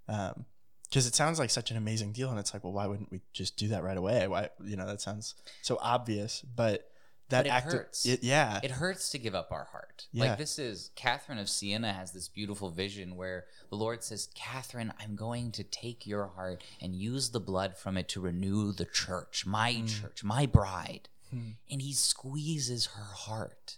Um, 0.08 0.44
Because 0.90 1.06
it 1.06 1.14
sounds 1.14 1.38
like 1.38 1.50
such 1.50 1.70
an 1.70 1.76
amazing 1.76 2.12
deal, 2.12 2.30
and 2.30 2.38
it's 2.38 2.52
like, 2.52 2.64
well, 2.64 2.72
why 2.72 2.86
wouldn't 2.86 3.10
we 3.12 3.20
just 3.32 3.56
do 3.56 3.68
that 3.68 3.82
right 3.84 3.96
away? 3.96 4.26
Why, 4.26 4.48
you 4.64 4.76
know, 4.76 4.86
that 4.86 5.00
sounds 5.00 5.36
so 5.62 5.78
obvious, 5.80 6.42
but 6.42 6.90
that 7.28 7.44
But 7.44 7.46
it 7.46 7.50
act 7.50 7.72
hurts. 7.72 8.06
it, 8.06 8.24
yeah, 8.24 8.58
It 8.60 8.72
hurts 8.72 9.10
to 9.10 9.18
give 9.18 9.36
up 9.36 9.52
our 9.52 9.68
heart. 9.70 10.08
Yeah. 10.12 10.30
Like 10.30 10.38
this 10.38 10.58
is 10.58 10.90
Catherine 10.96 11.38
of 11.38 11.48
Siena 11.48 11.92
has 11.92 12.10
this 12.10 12.26
beautiful 12.26 12.70
vision 12.70 13.14
where 13.14 13.44
the 13.68 13.76
Lord 13.76 14.02
says, 14.02 14.30
Catherine, 14.34 14.92
I'm 14.98 15.14
going 15.14 15.52
to 15.52 15.62
take 15.62 16.08
your 16.08 16.26
heart 16.26 16.64
and 16.82 16.92
use 16.96 17.30
the 17.30 17.38
blood 17.38 17.76
from 17.76 17.96
it 17.96 18.08
to 18.08 18.20
renew 18.20 18.72
the 18.72 18.84
church, 18.84 19.46
my 19.46 19.72
Hmm. 19.74 19.86
church, 19.86 20.24
my 20.24 20.44
bride. 20.46 21.08
And 21.32 21.80
he 21.80 21.92
squeezes 21.92 22.86
her 22.86 23.04
heart. 23.04 23.76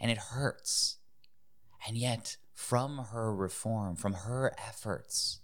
And 0.00 0.10
it 0.10 0.18
hurts. 0.18 0.96
And 1.86 1.96
yet, 1.96 2.36
from 2.52 2.98
her 3.12 3.32
reform, 3.32 3.94
from 3.94 4.14
her 4.14 4.52
efforts, 4.58 5.38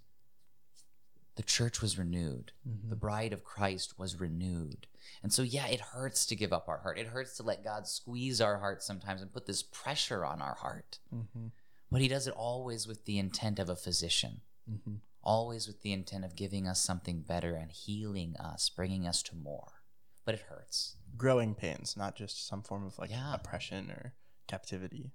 the 1.37 1.43
church 1.43 1.81
was 1.81 1.97
renewed. 1.97 2.51
The 2.65 2.71
mm-hmm. 2.71 2.95
bride 2.95 3.31
of 3.31 3.43
Christ 3.43 3.97
was 3.97 4.19
renewed. 4.19 4.87
And 5.23 5.31
so, 5.31 5.43
yeah, 5.43 5.67
it 5.67 5.79
hurts 5.79 6.25
to 6.25 6.35
give 6.35 6.51
up 6.51 6.67
our 6.67 6.79
heart. 6.79 6.97
It 6.99 7.07
hurts 7.07 7.37
to 7.37 7.43
let 7.43 7.63
God 7.63 7.87
squeeze 7.87 8.41
our 8.41 8.57
heart 8.57 8.83
sometimes 8.83 9.21
and 9.21 9.31
put 9.31 9.45
this 9.45 9.63
pressure 9.63 10.25
on 10.25 10.41
our 10.41 10.55
heart. 10.55 10.99
Mm-hmm. 11.13 11.47
But 11.91 12.01
He 12.01 12.07
does 12.07 12.27
it 12.27 12.33
always 12.35 12.85
with 12.87 13.05
the 13.05 13.17
intent 13.17 13.59
of 13.59 13.69
a 13.69 13.75
physician, 13.75 14.41
mm-hmm. 14.69 14.95
always 15.23 15.67
with 15.67 15.81
the 15.83 15.93
intent 15.93 16.25
of 16.25 16.35
giving 16.35 16.67
us 16.67 16.81
something 16.83 17.21
better 17.21 17.55
and 17.55 17.71
healing 17.71 18.35
us, 18.37 18.69
bringing 18.69 19.07
us 19.07 19.23
to 19.23 19.35
more. 19.35 19.83
But 20.25 20.35
it 20.35 20.41
hurts. 20.49 20.97
growing 21.15 21.55
pains, 21.55 21.95
not 21.95 22.15
just 22.15 22.45
some 22.47 22.61
form 22.61 22.85
of 22.85 22.99
like 22.99 23.09
Yeah. 23.09 23.33
oppression 23.33 23.89
or 23.89 24.13
captivity. 24.47 25.13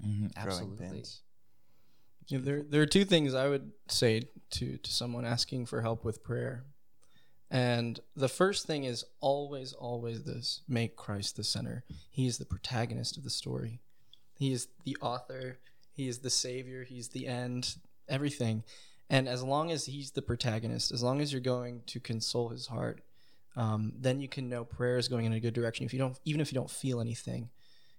Mhm, 0.00 0.32
Growing 0.34 0.62
absolutely. 0.62 0.86
pains. 0.86 1.22
Yeah, 2.28 2.38
there, 2.42 2.62
there 2.62 2.82
are 2.82 2.86
two 2.86 3.04
things 3.04 3.34
I 3.34 3.48
would 3.48 3.72
say 3.88 4.22
to, 4.52 4.76
to 4.76 4.92
someone 4.92 5.24
asking 5.24 5.66
for 5.66 5.82
help 5.82 6.04
with 6.04 6.22
prayer. 6.22 6.64
And 7.50 8.00
the 8.16 8.28
first 8.28 8.66
thing 8.66 8.84
is 8.84 9.04
always, 9.20 9.74
always 9.74 10.24
this 10.24 10.62
make 10.66 10.96
Christ 10.96 11.36
the 11.36 11.44
center. 11.44 11.84
He 12.10 12.26
is 12.26 12.38
the 12.38 12.46
protagonist 12.46 13.18
of 13.18 13.24
the 13.24 13.30
story, 13.30 13.80
He 14.38 14.52
is 14.52 14.68
the 14.84 14.96
author, 15.02 15.58
He 15.92 16.08
is 16.08 16.18
the 16.18 16.30
savior, 16.30 16.84
He's 16.84 17.08
the 17.08 17.26
end, 17.26 17.76
everything. 18.08 18.64
And 19.10 19.28
as 19.28 19.42
long 19.42 19.70
as 19.70 19.84
He's 19.84 20.12
the 20.12 20.22
protagonist, 20.22 20.92
as 20.92 21.02
long 21.02 21.20
as 21.20 21.32
you're 21.32 21.42
going 21.42 21.82
to 21.88 22.00
console 22.00 22.48
His 22.48 22.68
heart, 22.68 23.02
um, 23.54 23.92
then 23.98 24.20
you 24.20 24.28
can 24.28 24.48
know 24.48 24.64
prayer 24.64 24.96
is 24.96 25.08
going 25.08 25.26
in 25.26 25.34
a 25.34 25.40
good 25.40 25.52
direction. 25.52 25.84
If 25.84 25.92
you 25.92 25.98
don't, 25.98 26.18
even 26.24 26.40
if 26.40 26.50
you 26.50 26.56
don't 26.56 26.70
feel 26.70 27.00
anything, 27.02 27.50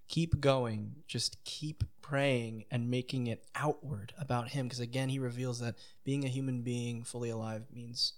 keep 0.08 0.40
going 0.40 0.96
just 1.06 1.42
keep 1.44 1.84
praying 2.04 2.64
and 2.70 2.90
making 2.90 3.26
it 3.28 3.46
outward 3.54 4.12
about 4.18 4.48
him. 4.48 4.66
Because 4.66 4.80
again 4.80 5.08
he 5.08 5.18
reveals 5.18 5.60
that 5.60 5.76
being 6.04 6.24
a 6.24 6.28
human 6.28 6.60
being 6.60 7.02
fully 7.02 7.30
alive 7.30 7.64
means 7.72 8.12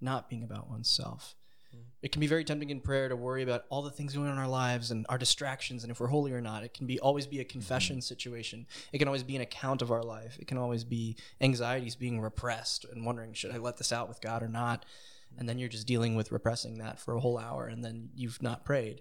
not 0.00 0.28
being 0.28 0.42
about 0.42 0.68
oneself. 0.68 1.34
Hmm. 1.72 1.80
It 2.02 2.12
can 2.12 2.20
be 2.20 2.26
very 2.26 2.44
tempting 2.44 2.68
in 2.68 2.80
prayer 2.80 3.08
to 3.08 3.16
worry 3.16 3.42
about 3.42 3.64
all 3.70 3.80
the 3.80 3.90
things 3.90 4.14
going 4.14 4.26
on 4.26 4.34
in 4.34 4.38
our 4.38 4.46
lives 4.46 4.90
and 4.90 5.06
our 5.08 5.16
distractions 5.16 5.82
and 5.82 5.90
if 5.90 5.98
we're 5.98 6.08
holy 6.08 6.32
or 6.32 6.42
not. 6.42 6.62
It 6.62 6.74
can 6.74 6.86
be 6.86 7.00
always 7.00 7.26
be 7.26 7.40
a 7.40 7.42
hmm. 7.42 7.48
confession 7.48 8.02
situation. 8.02 8.66
It 8.92 8.98
can 8.98 9.08
always 9.08 9.22
be 9.22 9.36
an 9.36 9.42
account 9.42 9.80
of 9.80 9.90
our 9.90 10.02
life. 10.02 10.36
It 10.38 10.46
can 10.46 10.58
always 10.58 10.84
be 10.84 11.16
anxieties 11.40 11.96
being 11.96 12.20
repressed 12.20 12.84
and 12.84 13.06
wondering 13.06 13.32
should 13.32 13.52
i 13.52 13.56
let 13.56 13.78
this 13.78 13.92
out 13.92 14.08
with 14.08 14.20
god 14.20 14.42
or 14.42 14.48
not? 14.48 14.84
Hmm. 15.32 15.40
And 15.40 15.48
then 15.48 15.58
you're 15.58 15.70
just 15.70 15.86
dealing 15.86 16.16
with 16.16 16.32
repressing 16.32 16.78
that 16.78 17.00
for 17.00 17.14
a 17.14 17.20
whole 17.20 17.38
hour 17.38 17.66
and 17.66 17.82
then 17.82 18.10
you've 18.14 18.42
not 18.42 18.66
prayed. 18.66 19.00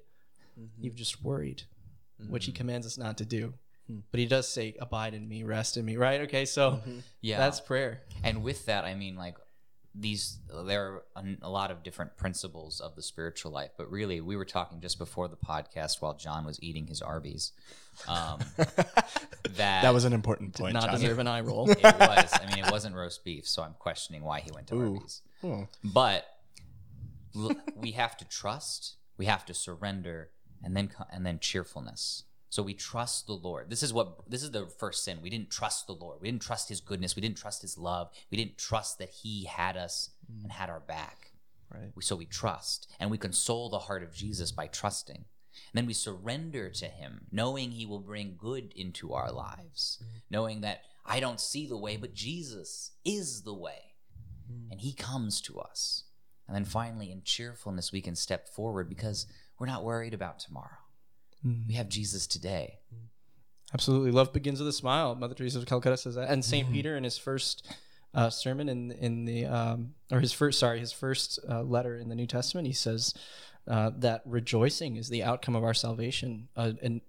Mm-hmm. 0.58 0.84
You've 0.86 0.96
just 0.96 1.22
worried 1.22 1.64
which 2.30 2.46
he 2.46 2.52
mm-hmm. 2.52 2.58
commands 2.58 2.88
us 2.88 2.98
not 2.98 3.18
to 3.18 3.26
do. 3.26 3.54
Hmm. 3.88 4.00
But 4.12 4.20
he 4.20 4.26
does 4.26 4.48
say, 4.48 4.76
"Abide 4.80 5.14
in 5.14 5.28
me, 5.28 5.44
rest 5.44 5.78
in 5.78 5.86
me." 5.86 5.98
Right? 5.98 6.22
Okay, 6.22 6.46
so 6.46 6.72
mm-hmm. 6.72 7.00
Yeah. 7.22 7.38
that's 7.38 7.60
prayer. 7.60 8.02
And 8.24 8.44
with 8.44 8.66
that, 8.66 8.86
I 8.86 8.96
mean, 8.96 9.16
like, 9.16 9.36
these, 9.98 10.40
there 10.66 10.86
are 10.86 11.04
a, 11.16 11.24
a 11.44 11.50
lot 11.50 11.72
of 11.72 11.84
different 11.84 12.18
principles 12.18 12.80
of 12.82 12.96
the 12.96 13.02
spiritual 13.02 13.52
life, 13.52 13.72
but 13.78 13.90
really, 13.90 14.22
we 14.22 14.36
were 14.36 14.46
talking 14.46 14.82
just 14.82 15.00
before 15.00 15.28
the 15.28 15.38
podcast 15.38 16.02
while 16.02 16.14
John 16.14 16.46
was 16.46 16.62
eating 16.62 16.88
his 16.88 17.02
Arby's. 17.02 17.54
Um, 18.08 18.40
that, 18.58 19.84
That 19.84 19.94
was 19.94 20.04
an 20.06 20.14
important 20.14 20.54
point. 20.56 20.74
Not 20.74 20.86
Johnny. 20.86 20.98
deserve 21.00 21.20
an 21.20 21.28
eye 21.28 21.42
roll. 21.42 21.70
it 21.72 21.82
was, 21.82 22.34
I 22.34 22.46
mean, 22.48 22.66
it 22.66 22.72
wasn't 22.72 22.96
roast 22.96 23.24
beef, 23.24 23.48
so 23.48 23.64
I'm 23.64 23.76
questioning 23.80 24.24
why 24.24 24.42
he 24.42 24.52
went 24.52 24.68
to 24.68 24.76
Ooh. 24.76 24.94
Arby's. 24.96 25.22
Oh. 25.44 25.68
But 25.84 26.26
l- 27.36 27.56
we 27.76 27.92
have 27.92 28.18
to 28.18 28.26
trust, 28.26 28.98
we 29.18 29.26
have 29.26 29.46
to 29.46 29.54
surrender, 29.54 30.32
and 30.64 30.76
then 30.76 30.92
and 31.12 31.26
then 31.26 31.40
cheerfulness. 31.40 32.24
So 32.50 32.64
we 32.64 32.74
trust 32.74 33.28
the 33.28 33.34
Lord. 33.34 33.70
This 33.70 33.84
is 33.84 33.92
what 33.92 34.30
this 34.30 34.42
is 34.42 34.52
the 34.52 34.68
first 34.68 35.04
sin. 35.04 35.20
We 35.22 35.30
didn't 35.30 35.50
trust 35.50 35.88
the 35.88 35.94
Lord. 35.94 36.20
We 36.22 36.30
didn't 36.30 36.42
trust 36.42 36.70
His 36.70 36.80
goodness. 36.80 37.16
We 37.16 37.22
didn't 37.22 37.38
trust 37.38 37.62
His 37.62 37.78
love. 37.78 38.12
We 38.32 38.38
didn't 38.38 38.58
trust 38.58 38.98
that 39.00 39.10
He 39.10 39.46
had 39.46 39.76
us 39.76 40.12
mm. 40.32 40.44
and 40.44 40.52
had 40.52 40.70
our 40.70 40.80
back. 40.80 41.32
Right. 41.74 41.92
We, 41.96 42.04
so 42.04 42.16
we 42.16 42.26
trust, 42.26 42.88
and 43.00 43.12
we 43.12 43.18
console 43.18 43.70
the 43.70 43.80
heart 43.80 44.04
of 44.04 44.14
Jesus 44.14 44.52
by 44.52 44.68
trusting. 44.68 45.18
And 45.18 45.74
then 45.74 45.86
we 45.86 45.94
surrender 45.94 46.70
to 46.70 46.86
Him, 46.86 47.26
knowing 47.32 47.72
He 47.72 47.86
will 47.86 48.00
bring 48.00 48.36
good 48.38 48.72
into 48.76 49.14
our 49.14 49.32
lives, 49.32 50.02
mm. 50.02 50.22
knowing 50.30 50.62
that 50.62 50.82
I 51.06 51.20
don't 51.20 51.42
see 51.42 51.68
the 51.68 51.78
way, 51.78 51.98
but 51.98 52.14
Jesus 52.14 52.92
is 53.04 53.42
the 53.42 53.54
way, 53.54 53.96
mm. 54.50 54.72
and 54.72 54.80
He 54.80 54.94
comes 54.94 55.42
to 55.42 55.60
us. 55.60 56.04
And 56.48 56.56
then 56.56 56.66
finally, 56.66 57.12
in 57.12 57.24
cheerfulness, 57.24 57.92
we 57.92 58.02
can 58.02 58.16
step 58.16 58.48
forward 58.48 58.88
because 58.88 59.26
we're 59.60 59.68
not 59.68 59.84
worried 59.84 60.14
about 60.14 60.40
tomorrow. 60.40 60.78
We 61.68 61.76
have 61.76 61.90
Jesus 61.90 62.26
today. 62.26 62.80
Absolutely, 63.74 64.12
love 64.12 64.34
begins 64.34 64.60
with 64.60 64.68
a 64.68 64.74
smile. 64.74 65.14
Mother 65.16 65.36
Teresa 65.36 65.60
of 65.60 65.66
Calcutta 65.66 65.98
says 65.98 66.16
that, 66.16 66.30
and 66.30 66.42
Mm-hmm. 66.42 66.50
Saint 66.50 66.72
Peter 66.72 66.98
in 66.98 67.04
his 67.04 67.18
first 67.18 67.68
uh, 68.14 68.30
sermon 68.30 68.70
in 68.70 68.92
in 68.92 69.26
the 69.26 69.46
um, 69.46 69.94
or 70.12 70.20
his 70.22 70.32
first 70.32 70.60
sorry 70.60 70.80
his 70.80 70.92
first 70.92 71.40
uh, 71.50 71.62
letter 71.62 71.98
in 71.98 72.10
the 72.10 72.16
New 72.16 72.26
Testament, 72.26 72.66
he 72.66 72.74
says 72.74 73.14
uh, 73.68 73.92
that 73.98 74.22
rejoicing 74.26 74.96
is 74.96 75.10
the 75.10 75.24
outcome 75.24 75.56
of 75.56 75.64
our 75.64 75.74
salvation, 75.74 76.48
uh, 76.56 76.72
an 76.82 77.02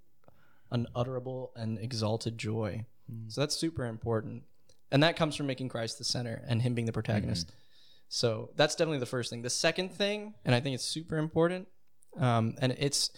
unutterable 0.70 1.52
and 1.56 1.78
exalted 1.78 2.36
joy. 2.36 2.84
Mm. 3.10 3.32
So 3.32 3.40
that's 3.40 3.56
super 3.56 3.86
important, 3.86 4.42
and 4.90 5.02
that 5.02 5.16
comes 5.16 5.36
from 5.36 5.46
making 5.46 5.68
Christ 5.68 5.98
the 5.98 6.04
center 6.04 6.42
and 6.46 6.60
Him 6.60 6.74
being 6.74 6.86
the 6.86 6.92
protagonist. 6.92 7.48
Mm-hmm. 7.48 7.56
So 8.08 8.50
that's 8.56 8.74
definitely 8.74 8.98
the 8.98 9.06
first 9.06 9.30
thing. 9.30 9.42
The 9.42 9.50
second 9.50 9.92
thing, 9.92 10.34
and 10.44 10.54
I 10.54 10.60
think 10.60 10.74
it's 10.74 10.84
super 10.84 11.16
important, 11.16 11.68
um, 12.18 12.54
and 12.60 12.74
it's 12.78 13.10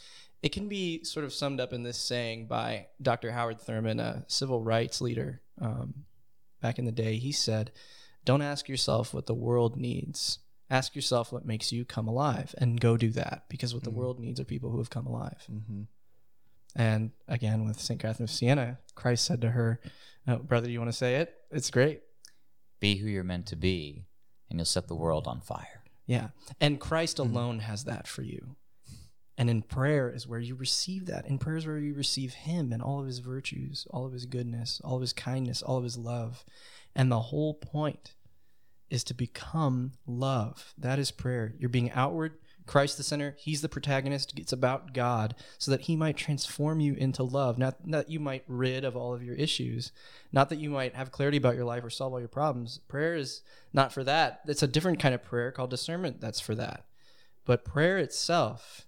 it 0.43 0.53
can 0.53 0.69
be 0.69 1.03
sort 1.05 1.25
of 1.25 1.33
summed 1.33 1.61
up 1.61 1.73
in 1.73 1.83
this 1.83 1.99
saying 1.99 2.47
by 2.47 2.87
Dr. 3.03 3.33
Howard 3.33 3.61
Thurman, 3.61 3.99
a 3.99 4.25
civil 4.29 4.63
rights 4.63 5.01
leader 5.01 5.43
um, 5.61 6.05
back 6.61 6.79
in 6.79 6.85
the 6.85 6.93
day. 6.93 7.17
He 7.17 7.33
said, 7.33 7.73
Don't 8.25 8.43
ask 8.43 8.69
yourself 8.69 9.13
what 9.13 9.27
the 9.27 9.35
world 9.35 9.77
needs. 9.77 10.39
Ask 10.71 10.95
yourself 10.95 11.33
what 11.33 11.47
makes 11.47 11.73
you 11.73 11.85
come 11.85 12.07
alive 12.07 12.55
and 12.59 12.81
go 12.81 12.97
do 12.97 13.11
that 13.11 13.45
because 13.49 13.73
what 13.75 13.85
the 13.85 13.91
world 13.91 14.21
needs 14.21 14.39
are 14.39 14.45
people 14.45 14.71
who 14.71 14.79
have 14.79 14.91
come 14.91 15.07
alive. 15.07 15.45
Mm-hmm. 15.51 15.83
And 16.77 17.11
again, 17.27 17.65
with 17.65 17.81
St. 17.81 17.99
Catherine 17.99 18.25
of 18.25 18.31
Siena, 18.31 18.79
Christ 18.95 19.25
said 19.25 19.41
to 19.41 19.51
her, 19.51 19.81
oh, 20.29 20.37
Brother, 20.37 20.69
you 20.69 20.79
want 20.79 20.91
to 20.91 20.97
say 20.97 21.17
it? 21.17 21.35
It's 21.51 21.71
great. 21.71 22.03
Be 22.81 22.97
who 22.97 23.09
you're 23.09 23.25
meant 23.25 23.47
to 23.47 23.57
be, 23.57 24.05
and 24.49 24.59
you'll 24.59 24.67
set 24.67 24.87
the 24.87 24.95
world 24.95 25.27
on 25.27 25.41
fire. 25.41 25.83
Yeah. 26.07 26.29
And 26.61 26.79
Christ 26.79 27.19
alone 27.19 27.61
has 27.61 27.85
that 27.85 28.07
for 28.07 28.23
you. 28.23 28.57
And 29.39 29.49
in 29.49 29.63
prayer 29.63 30.11
is 30.11 30.27
where 30.27 30.41
you 30.41 30.57
receive 30.57 31.07
that. 31.07 31.25
In 31.27 31.39
prayer 31.39 31.57
is 31.57 31.67
where 31.67 31.79
you 31.79 31.95
receive 31.95 32.35
Him 32.35 32.73
and 32.73 32.83
all 32.83 32.99
of 32.99 33.07
His 33.07 33.21
virtues, 33.21 33.87
all 33.91 34.05
of 34.05 34.13
His 34.13 34.27
goodness, 34.27 34.81
all 34.83 34.97
of 34.97 35.01
His 35.01 35.13
kindness, 35.13 35.63
all 35.63 35.79
of 35.79 35.85
His 35.85 35.97
love. 35.97 36.45
And 36.97 37.11
the 37.11 37.21
whole 37.21 37.55
point 37.55 38.15
is 38.91 39.05
to 39.05 39.15
become 39.15 39.93
love. 40.09 40.75
That 40.77 40.99
is 40.99 41.13
prayer. 41.13 41.55
You're 41.57 41.69
being 41.69 41.93
outward, 41.93 42.33
Christ 42.67 42.97
the 42.97 43.05
center. 43.05 43.37
He's 43.39 43.63
the 43.63 43.69
protagonist. 43.69 44.37
It's 44.37 44.53
about 44.53 44.93
God 44.93 45.37
so 45.57 45.71
that 45.71 45.83
He 45.83 45.95
might 45.95 46.17
transform 46.17 46.81
you 46.81 46.95
into 46.95 47.23
love. 47.23 47.59
Not, 47.59 47.87
not 47.87 48.07
that 48.07 48.13
you 48.13 48.19
might 48.19 48.43
rid 48.49 48.85
of 48.85 48.97
all 48.97 49.15
of 49.15 49.23
your 49.23 49.37
issues, 49.37 49.93
not 50.33 50.49
that 50.49 50.59
you 50.59 50.69
might 50.69 50.97
have 50.97 51.13
clarity 51.13 51.37
about 51.37 51.55
your 51.55 51.65
life 51.65 51.85
or 51.85 51.91
solve 51.91 52.13
all 52.13 52.19
your 52.19 52.29
problems. 52.29 52.81
Prayer 52.89 53.15
is 53.15 53.43
not 53.73 53.93
for 53.93 54.03
that. 54.03 54.41
It's 54.49 54.65
a 54.65 54.69
different 54.69 54.99
kind 54.99 55.15
of 55.15 55.23
prayer 55.23 55.53
called 55.53 55.71
discernment 55.71 56.21
that's 56.21 56.41
for 56.41 56.57
that. 56.57 56.87
But 57.45 57.65
prayer 57.65 57.99
itself, 57.99 58.87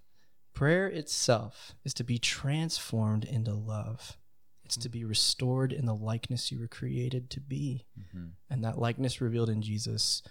prayer 0.54 0.86
itself 0.86 1.74
is 1.84 1.94
to 1.94 2.04
be 2.04 2.18
transformed 2.18 3.24
into 3.24 3.52
love. 3.52 4.18
It's 4.64 4.76
to 4.76 4.88
mm-hmm. 4.88 4.98
be 4.98 5.04
restored 5.04 5.72
in 5.72 5.86
the 5.86 5.94
likeness 5.94 6.52
you 6.52 6.60
were 6.60 6.68
created 6.68 7.28
to 7.30 7.40
be. 7.40 7.86
Mm-hmm. 7.98 8.26
And 8.48 8.64
that 8.64 8.78
likeness 8.78 9.20
revealed 9.20 9.50
in 9.50 9.62
Jesus 9.62 10.22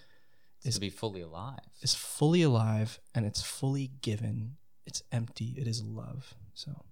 It's 0.64 0.76
to 0.76 0.82
be 0.82 0.90
fully 0.90 1.22
alive. 1.22 1.60
is 1.82 1.94
fully 1.94 2.42
alive 2.42 3.00
and 3.14 3.26
it's 3.26 3.42
fully 3.42 3.92
given. 4.02 4.56
It's 4.86 5.04
empty. 5.12 5.56
It 5.58 5.68
is 5.68 5.84
love. 5.84 6.36
So 6.54 6.86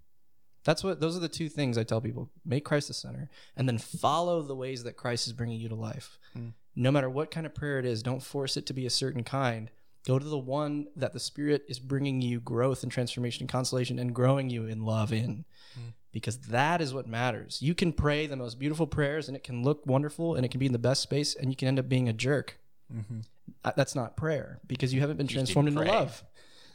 that's 0.65 0.83
what 0.83 0.99
those 0.99 1.15
are 1.15 1.21
the 1.21 1.29
two 1.29 1.47
things 1.47 1.77
I 1.77 1.83
tell 1.83 2.01
people. 2.01 2.29
Make 2.45 2.65
Christ 2.65 2.89
the 2.89 2.93
center 2.93 3.29
and 3.55 3.67
then 3.67 3.77
follow 3.77 4.41
the 4.41 4.55
ways 4.55 4.83
that 4.83 4.97
Christ 4.97 5.25
is 5.27 5.33
bringing 5.33 5.59
you 5.59 5.69
to 5.69 5.75
life. 5.75 6.19
Mm. 6.37 6.51
No 6.75 6.91
matter 6.91 7.09
what 7.09 7.31
kind 7.31 7.45
of 7.45 7.55
prayer 7.55 7.79
it 7.79 7.85
is, 7.85 8.03
don't 8.03 8.21
force 8.21 8.57
it 8.57 8.65
to 8.65 8.73
be 8.73 8.85
a 8.85 8.89
certain 8.89 9.23
kind. 9.23 9.71
Go 10.07 10.17
to 10.17 10.25
the 10.25 10.37
one 10.37 10.87
that 10.95 11.11
the 11.11 11.19
Spirit 11.19 11.65
is 11.67 11.79
bringing 11.79 12.21
you 12.21 12.39
growth 12.39 12.81
and 12.81 12.89
transformation 12.89 13.43
and 13.43 13.49
consolation 13.49 13.99
and 13.99 14.15
growing 14.15 14.49
you 14.49 14.65
in 14.65 14.85
love 14.85 15.11
in. 15.11 15.43
Mm. 15.77 15.91
Because 16.13 16.37
that 16.37 16.79
is 16.79 16.93
what 16.93 17.07
matters. 17.07 17.61
You 17.61 17.75
can 17.75 17.91
pray 17.91 18.25
the 18.25 18.37
most 18.37 18.57
beautiful 18.57 18.87
prayers 18.87 19.27
and 19.27 19.35
it 19.35 19.43
can 19.43 19.63
look 19.63 19.85
wonderful 19.85 20.35
and 20.35 20.45
it 20.45 20.49
can 20.49 20.59
be 20.59 20.65
in 20.65 20.71
the 20.71 20.79
best 20.79 21.01
space 21.01 21.35
and 21.35 21.49
you 21.49 21.57
can 21.57 21.67
end 21.67 21.77
up 21.77 21.89
being 21.89 22.07
a 22.07 22.13
jerk. 22.13 22.57
Mm-hmm. 22.91 23.19
Uh, 23.65 23.73
That's 23.75 23.95
not 23.95 24.15
prayer 24.15 24.61
because 24.65 24.93
you 24.93 25.01
haven't 25.01 25.17
been 25.17 25.27
just 25.27 25.35
transformed 25.35 25.67
into 25.67 25.81
love. 25.81 26.23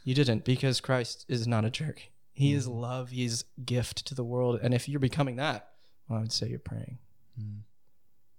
You 0.03 0.13
didn't 0.13 0.45
because 0.45 0.79
Christ 0.79 1.25
is 1.27 1.47
not 1.47 1.65
a 1.65 1.71
jerk. 1.71 2.03
He 2.33 2.53
is 2.53 2.67
mm. 2.67 2.79
love. 2.81 3.09
He 3.09 3.25
is 3.25 3.45
gift 3.65 4.05
to 4.05 4.13
the 4.13 4.23
world. 4.23 4.59
And 4.61 4.75
if 4.75 4.87
you're 4.87 4.99
becoming 4.99 5.37
that, 5.37 5.69
well, 6.07 6.19
I 6.19 6.21
would 6.21 6.31
say 6.31 6.49
you're 6.49 6.59
praying. 6.59 6.99
Mm. 7.41 7.61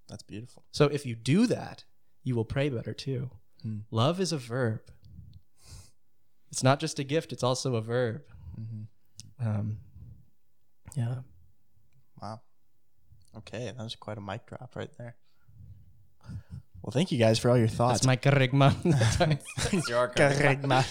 That's 0.08 0.22
beautiful. 0.22 0.62
So 0.70 0.84
if 0.84 1.04
you 1.04 1.16
do 1.16 1.48
that, 1.48 1.82
you 2.22 2.36
will 2.36 2.44
pray 2.44 2.68
better 2.68 2.94
too. 2.94 3.30
Love 3.90 4.20
is 4.20 4.32
a 4.32 4.38
verb. 4.38 4.80
It's 6.50 6.62
not 6.62 6.80
just 6.80 6.98
a 6.98 7.04
gift; 7.04 7.32
it's 7.32 7.42
also 7.42 7.76
a 7.76 7.80
verb. 7.80 8.22
Um, 9.40 9.78
yeah. 10.96 11.16
Wow. 12.20 12.40
Okay, 13.38 13.72
that 13.76 13.82
was 13.82 13.96
quite 13.96 14.18
a 14.18 14.20
mic 14.20 14.46
drop 14.46 14.76
right 14.76 14.90
there. 14.98 15.16
Well, 16.82 16.92
thank 16.92 17.10
you 17.10 17.18
guys 17.18 17.38
for 17.38 17.50
all 17.50 17.56
your 17.56 17.68
thoughts. 17.68 18.00
That's 18.04 18.06
my 18.06 18.16
kerygma. 18.16 18.74
It's 19.72 19.88
your 19.88 20.08
Kerygma. 20.08 20.84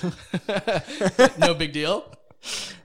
no 1.40 1.54
big 1.54 1.72
deal. 1.72 2.12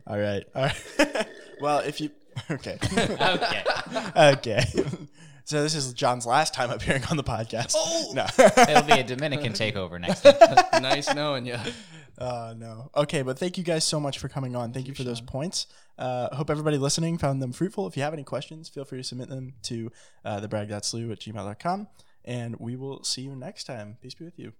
all 0.07 0.19
right. 0.19 0.45
All 0.55 0.65
right. 0.65 1.27
well, 1.61 1.79
if 1.81 2.01
you 2.01 2.11
okay, 2.51 2.79
okay. 2.93 3.65
okay. 4.17 4.65
So 5.49 5.63
this 5.63 5.75
is 5.75 5.95
John's 5.95 6.27
last 6.27 6.53
time 6.53 6.69
appearing 6.69 7.05
on 7.11 7.17
the 7.17 7.25
podcast. 7.25 7.73
Oh! 7.75 8.13
No. 8.15 8.27
It'll 8.39 8.83
be 8.83 9.01
a 9.01 9.03
Dominican 9.03 9.53
takeover 9.55 9.99
next 9.99 10.21
time. 10.21 10.35
nice 10.83 11.15
knowing 11.15 11.47
you. 11.47 11.57
Uh, 12.19 12.53
no. 12.55 12.91
Okay, 12.95 13.23
but 13.23 13.39
thank 13.39 13.57
you 13.57 13.65
guys 13.65 13.83
so 13.83 13.99
much 13.99 14.19
for 14.19 14.29
coming 14.29 14.55
on. 14.55 14.75
Thank 14.75 14.89
you 14.89 14.95
for 14.95 15.05
those 15.05 15.23
points. 15.23 15.67
Uh, 15.97 16.35
hope 16.37 16.51
everybody 16.51 16.77
listening 16.77 17.17
found 17.17 17.41
them 17.41 17.53
fruitful. 17.53 17.87
If 17.87 17.97
you 17.97 18.03
have 18.03 18.13
any 18.13 18.25
questions, 18.25 18.69
feel 18.69 18.85
free 18.85 18.99
to 18.99 19.05
submit 19.05 19.31
them 19.31 19.55
to 19.63 19.91
uh, 20.23 20.39
thebrag.slew 20.41 21.13
at 21.13 21.21
gmail.com. 21.21 21.89
And 22.27 22.57
we 22.61 22.77
will 22.77 23.03
see 23.03 23.23
you 23.23 23.35
next 23.35 23.65
time. 23.65 23.97
Peace 24.03 24.13
be 24.13 24.27
with 24.27 24.39
you. 24.39 24.53